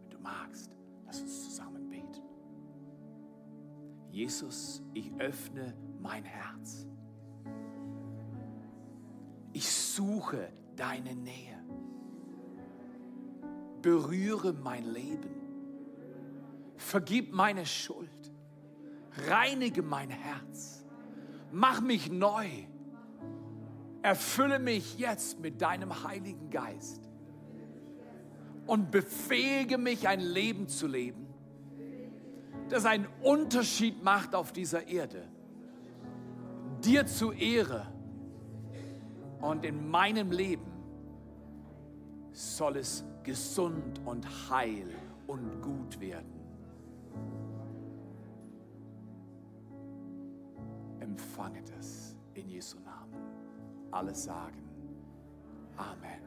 [0.00, 2.22] Wenn du magst, lass uns zusammen beten.
[4.10, 6.86] Jesus, ich öffne mein Herz.
[9.94, 11.58] Suche deine Nähe.
[13.82, 15.30] Berühre mein Leben.
[16.76, 18.08] Vergib meine Schuld.
[19.28, 20.84] Reinige mein Herz.
[21.50, 22.48] Mach mich neu.
[24.02, 27.08] Erfülle mich jetzt mit deinem Heiligen Geist
[28.66, 31.26] und befähige mich, ein Leben zu leben,
[32.68, 35.28] das einen Unterschied macht auf dieser Erde.
[36.82, 37.91] Dir zu Ehre
[39.42, 40.72] und in meinem Leben
[42.32, 44.88] soll es gesund und heil
[45.26, 46.40] und gut werden.
[51.00, 53.12] Empfange das in Jesu Namen.
[53.90, 54.62] Alle sagen
[55.76, 56.22] Amen.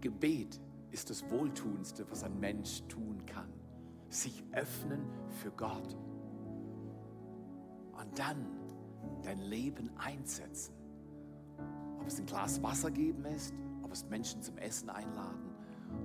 [0.00, 3.48] Gebet ist das Wohltuendste, was ein Mensch tun kann.
[4.08, 5.96] Sich öffnen für Gott.
[7.92, 8.61] Und dann
[9.22, 10.74] dein Leben einsetzen
[12.02, 15.54] ob es ein Glas Wasser geben ist, ob es Menschen zum Essen einladen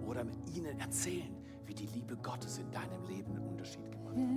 [0.05, 1.35] oder mit ihnen erzählen,
[1.65, 4.27] wie die Liebe Gottes in deinem Leben einen Unterschied gemacht hat.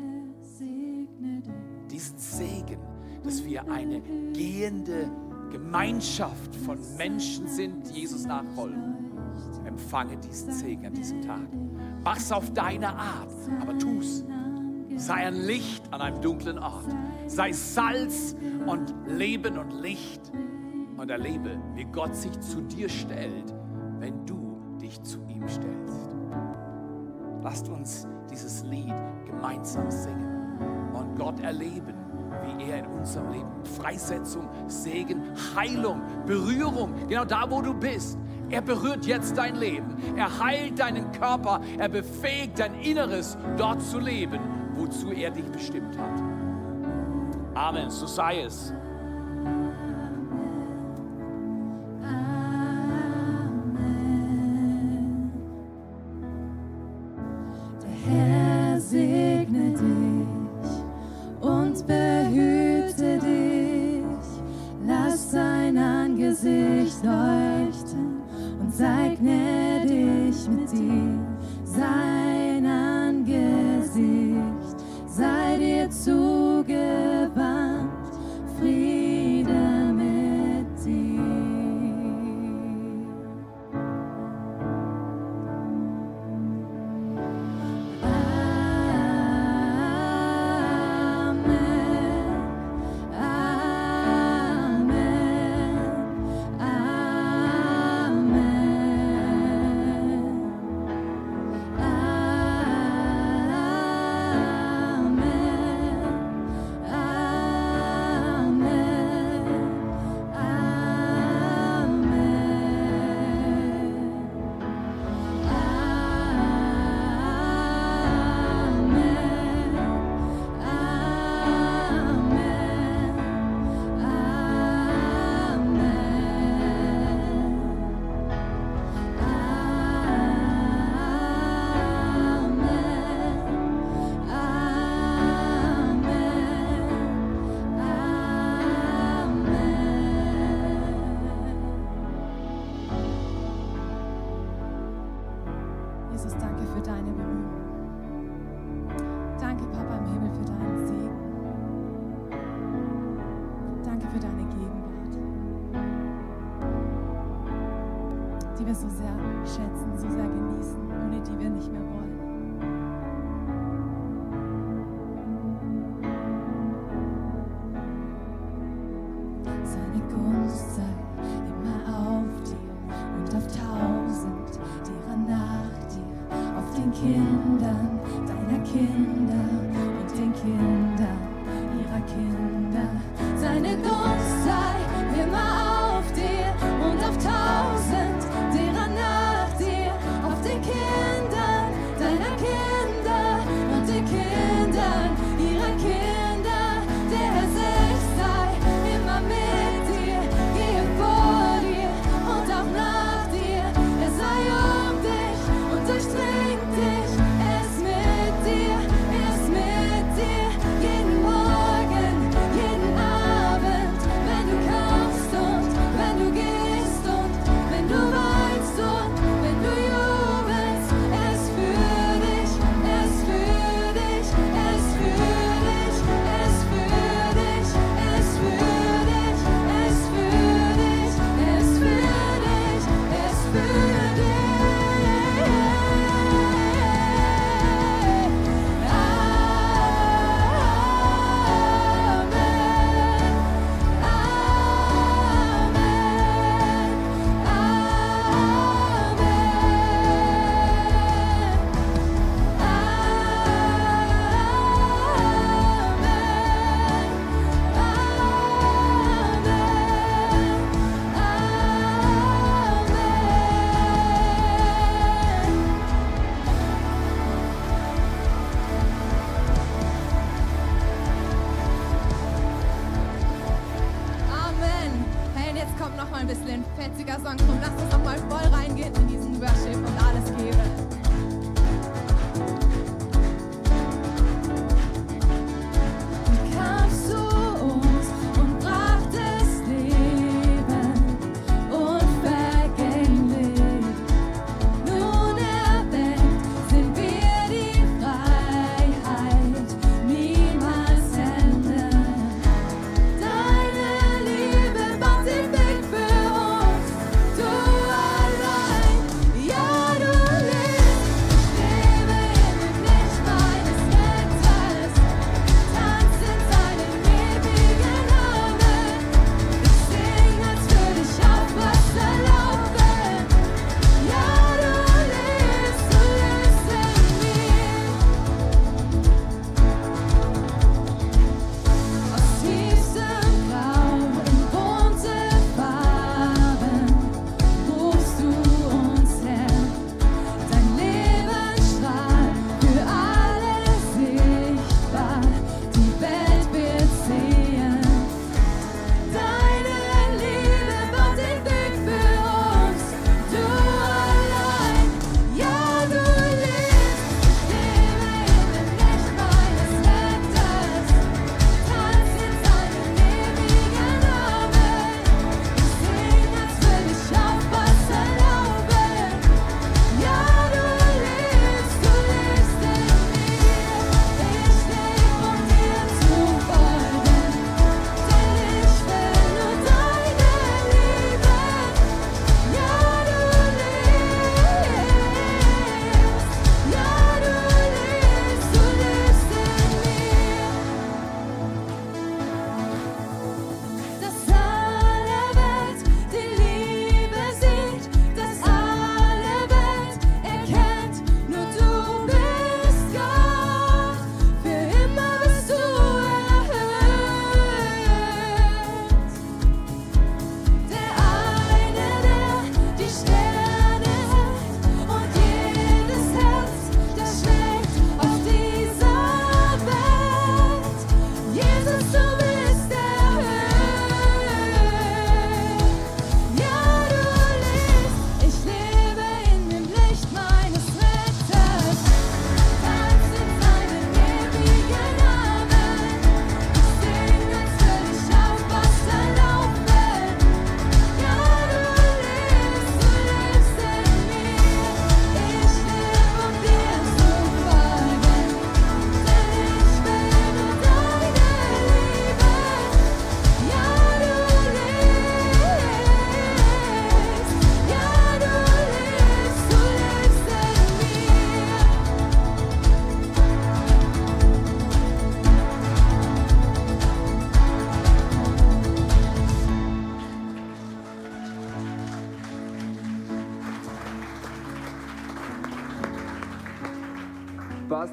[1.90, 2.80] Diesen Segen,
[3.22, 4.00] dass wir eine
[4.32, 5.10] gehende
[5.52, 8.96] Gemeinschaft von Menschen sind, die Jesus nachfolgen.
[9.66, 11.46] Empfange diesen Segen an diesem Tag.
[12.02, 14.24] Mach's auf deine Art, aber tu's.
[14.96, 16.88] Sei ein Licht an einem dunklen Ort.
[17.26, 18.34] Sei Salz
[18.66, 20.32] und Leben und Licht.
[20.96, 23.54] Und erlebe, wie Gott sich zu dir stellt,
[24.00, 26.10] wenn du dich zu ihm stellst.
[27.42, 28.92] Lasst uns dieses Lied
[29.24, 31.94] gemeinsam singen und Gott erleben,
[32.44, 35.22] wie er in unserem Leben Freisetzung, Segen,
[35.56, 38.18] Heilung, Berührung, genau da, wo du bist.
[38.50, 39.96] Er berührt jetzt dein Leben.
[40.16, 41.60] Er heilt deinen Körper.
[41.78, 44.40] Er befähigt dein Inneres, dort zu leben,
[44.74, 46.29] wozu er dich bestimmt hat.
[47.54, 47.90] Amen.
[47.90, 48.72] So sei es.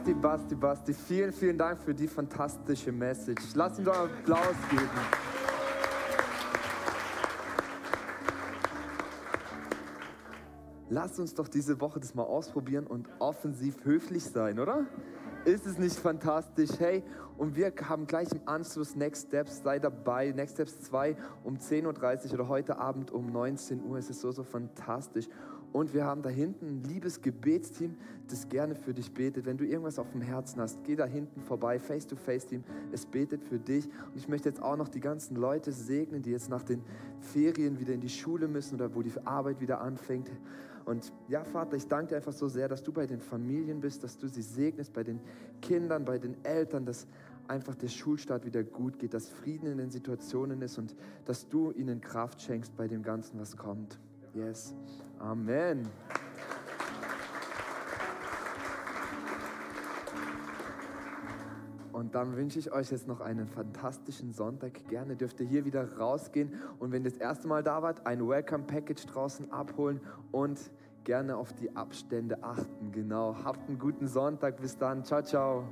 [0.07, 3.43] Basti, Basti, Basti, vielen, vielen Dank für die fantastische Message.
[3.55, 4.89] Lass ihm doch Applaus geben.
[10.89, 14.85] Lass uns doch diese Woche das mal ausprobieren und offensiv höflich sein, oder?
[15.43, 16.69] Ist es nicht fantastisch?
[16.79, 17.03] Hey,
[17.37, 22.27] und wir haben gleich im Anschluss Next Steps, sei dabei, Next Steps 2 um 10.30
[22.27, 23.97] Uhr oder heute Abend um 19 Uhr.
[23.97, 25.27] Es ist so, so fantastisch.
[25.73, 27.95] Und wir haben da hinten ein liebes Gebetsteam,
[28.29, 29.45] das gerne für dich betet.
[29.45, 33.59] Wenn du irgendwas auf dem Herzen hast, geh da hinten vorbei, Face-to-Face-Team, es betet für
[33.59, 33.85] dich.
[33.85, 36.81] Und ich möchte jetzt auch noch die ganzen Leute segnen, die jetzt nach den
[37.19, 40.31] Ferien wieder in die Schule müssen oder wo die Arbeit wieder anfängt.
[40.85, 44.03] Und ja, Vater, ich danke dir einfach so sehr, dass du bei den Familien bist,
[44.05, 45.19] dass du sie segnest, bei den
[45.61, 47.07] Kindern, bei den Eltern, dass
[47.49, 50.95] einfach der Schulstart wieder gut geht, dass Frieden in den Situationen ist und
[51.25, 53.99] dass du ihnen Kraft schenkst bei dem Ganzen, was kommt.
[54.33, 54.73] Yes.
[55.19, 55.87] Amen.
[61.97, 64.87] Und dann wünsche ich euch jetzt noch einen fantastischen Sonntag.
[64.87, 68.27] Gerne dürft ihr hier wieder rausgehen und wenn ihr das erste Mal da wart, ein
[68.27, 69.99] Welcome Package draußen abholen
[70.31, 70.59] und
[71.03, 72.91] gerne auf die Abstände achten.
[72.91, 73.35] Genau.
[73.43, 74.61] Habt einen guten Sonntag.
[74.61, 75.03] Bis dann.
[75.03, 75.63] Ciao, ciao.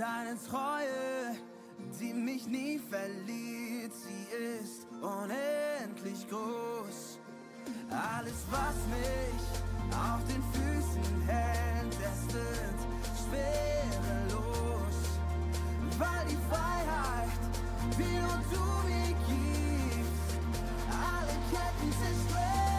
[0.00, 1.36] Deine Treue,
[2.00, 7.18] die mich nie verliert, sie ist unendlich groß.
[7.90, 9.44] Alles, was mich
[9.94, 12.80] auf den Füßen hält, es wird
[13.28, 14.40] schwerelos.
[15.98, 17.42] Weil die Freiheit,
[17.98, 20.40] die nur du mir gibst,
[20.88, 22.69] alle Ketten zerstört.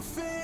[0.00, 0.39] something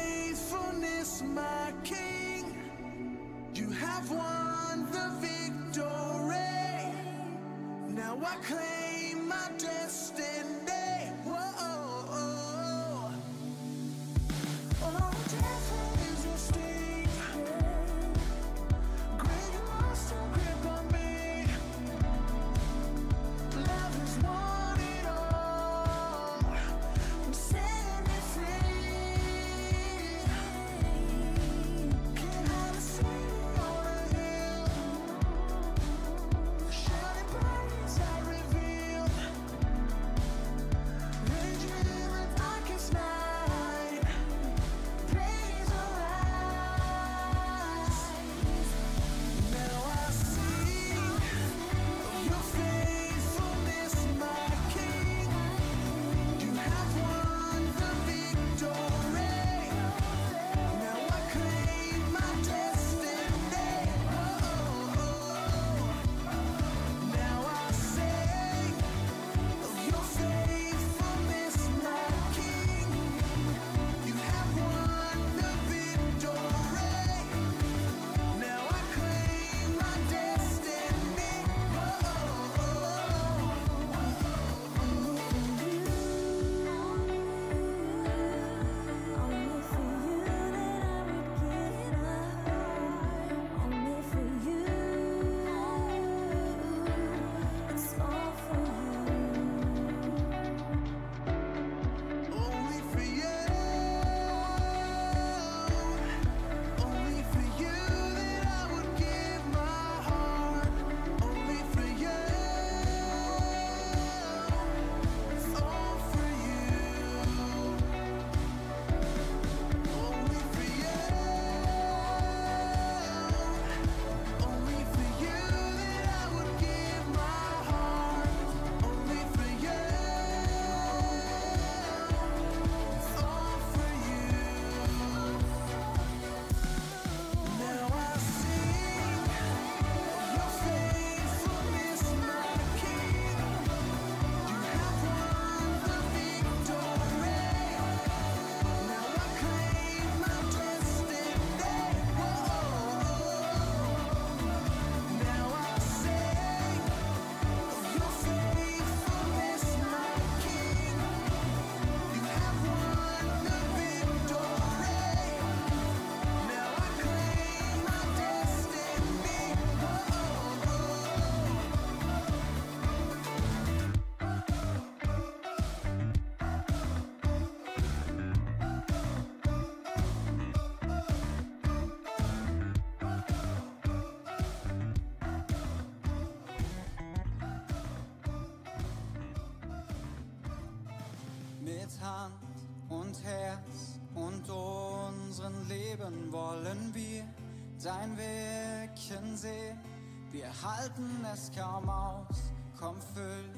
[200.32, 203.50] Wir halten es kaum aus, komm füll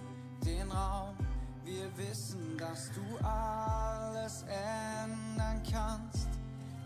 [0.45, 1.17] den Raum.
[1.65, 6.29] Wir wissen, dass du alles ändern kannst.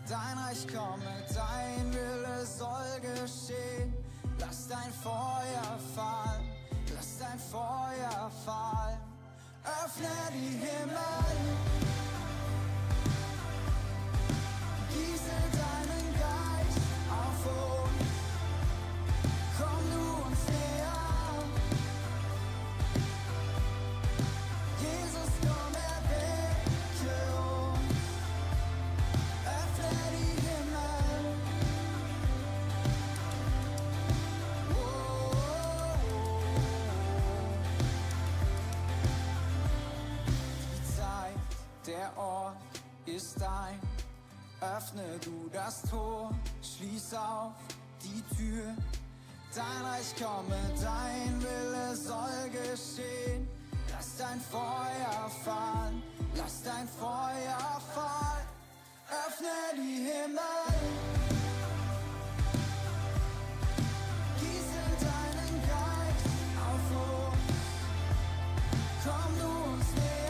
[0.07, 3.93] Dein Reich komme, dein Wille soll geschehen.
[4.39, 6.49] Lass dein Feuer fallen,
[6.93, 8.97] lass dein Feuer fallen.
[9.63, 10.97] Öffne die Himmel,
[14.89, 16.52] gieße deinen Geist.
[44.63, 46.31] Öffne du das Tor,
[46.61, 47.51] schließ auf
[48.01, 48.63] die Tür.
[49.53, 53.47] Dein Reich komme, dein Wille soll geschehen.
[53.91, 56.01] Lass dein Feuer fallen,
[56.35, 58.47] lass dein Feuer fallen.
[59.09, 61.03] Öffne die Himmel.
[69.03, 70.22] Komm du uns näher.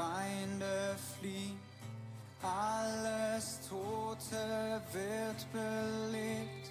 [0.00, 1.60] Feinde fliehen,
[2.42, 6.70] alles Tote wird belebt,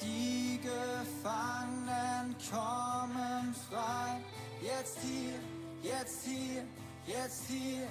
[0.00, 4.18] die Gefangenen kommen frei,
[4.62, 5.38] jetzt hier,
[5.82, 6.64] jetzt hier,
[7.06, 7.86] jetzt hier.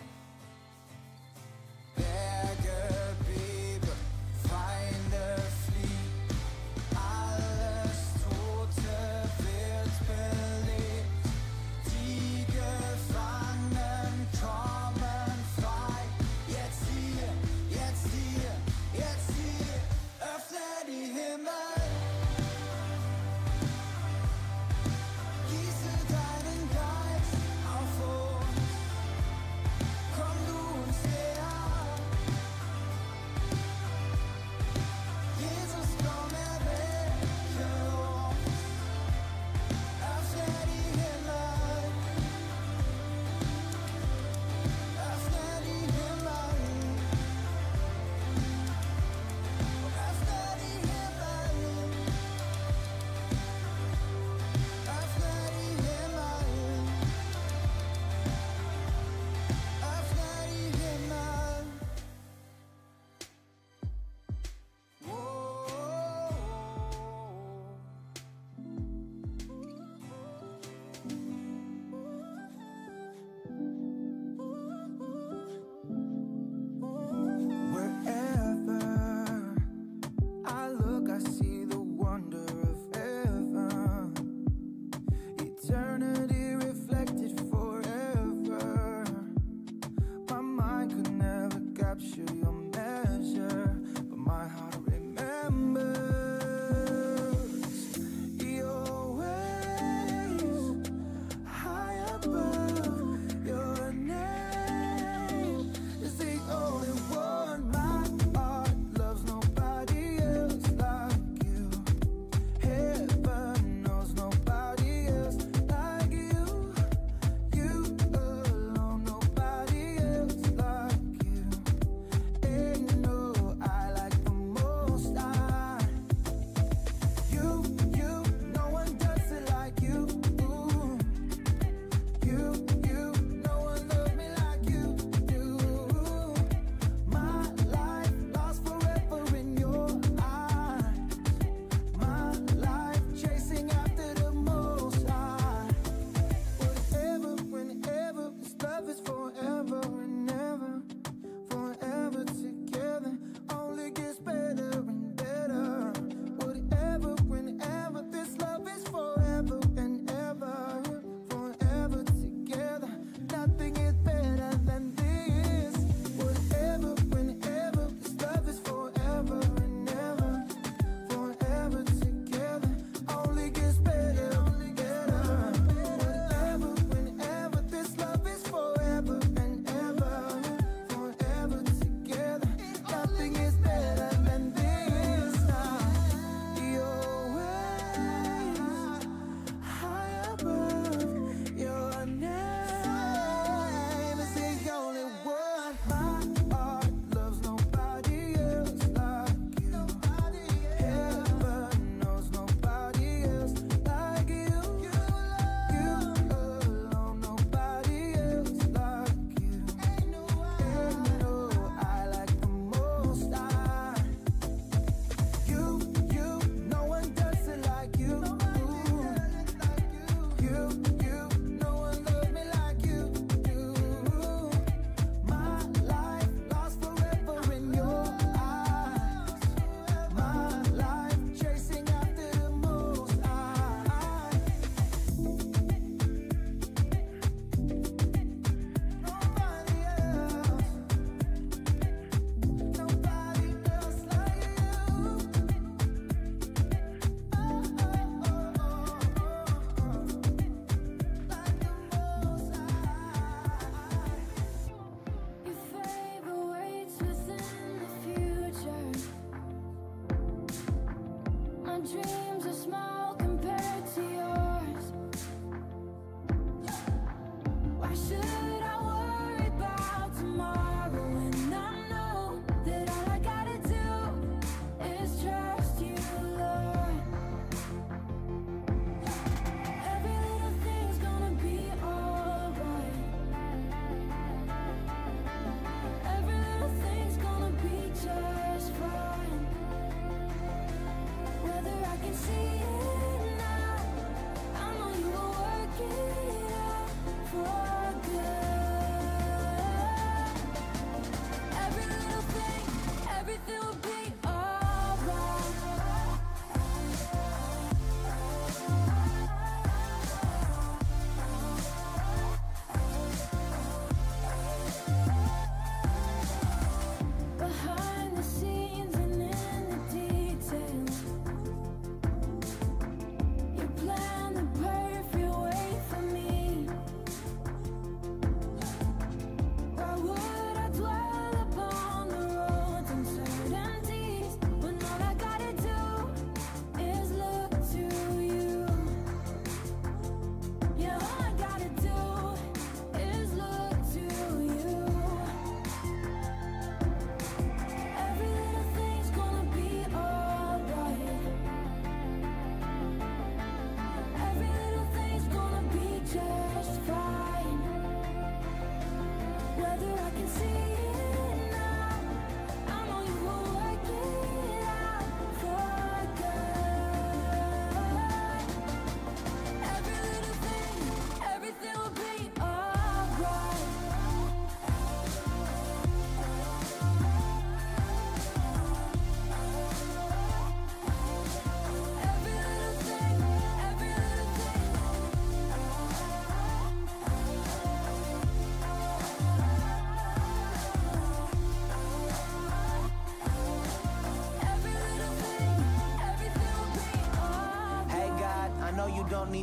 [1.95, 3.97] Berge beben,
[4.49, 5.62] Feinde fliehen.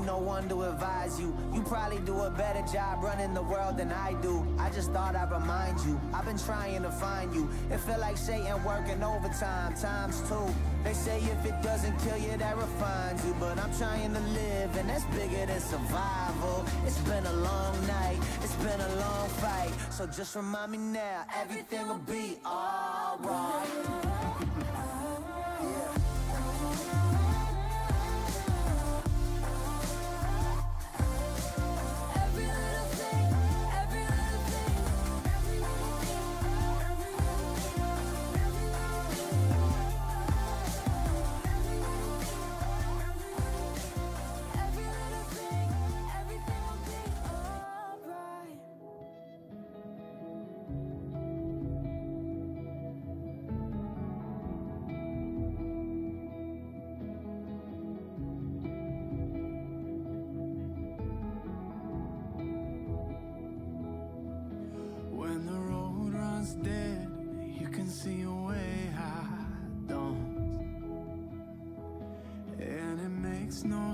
[0.01, 1.37] Need no one to advise you.
[1.53, 4.47] You probably do a better job running the world than I do.
[4.59, 6.01] I just thought I'd remind you.
[6.13, 7.49] I've been trying to find you.
[7.71, 10.55] It feel like Satan working overtime, times two.
[10.85, 13.35] They say if it doesn't kill you, that refines you.
[13.39, 16.65] But I'm trying to live, and that's bigger than survival.
[16.87, 19.73] It's been a long night, it's been a long fight.
[19.91, 22.80] So just remind me now, everything will be alright.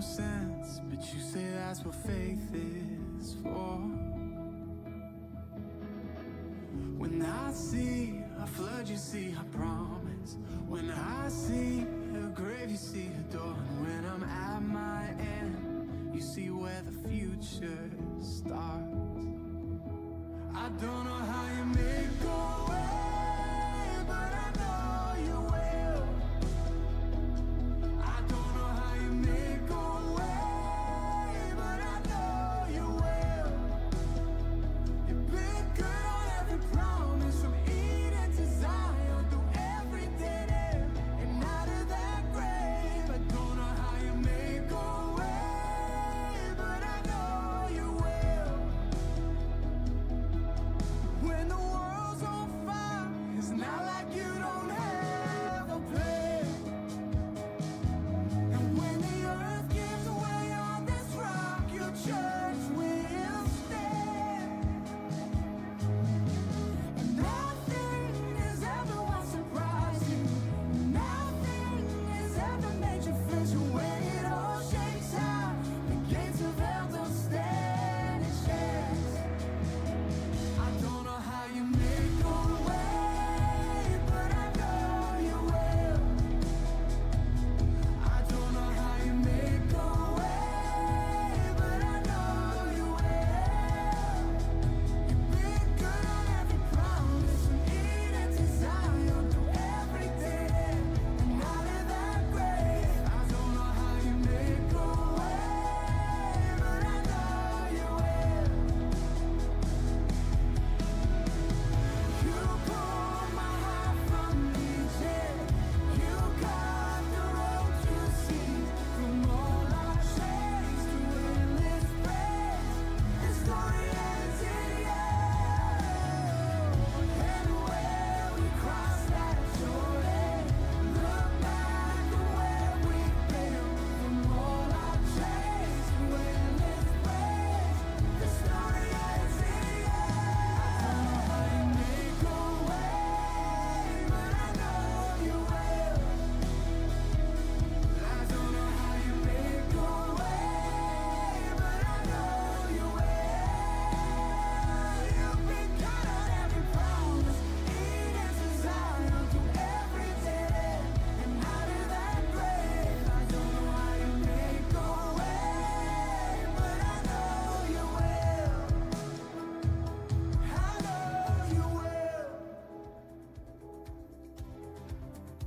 [0.06, 3.78] Sense, but you say that's what faith is for.
[6.96, 10.36] When I see a flood, you see a promise.
[10.68, 11.84] When I see
[12.14, 13.56] a grave, you see a door.
[13.68, 15.08] And when I'm at my
[15.40, 19.26] end, you see where the future starts.
[20.54, 21.25] I don't know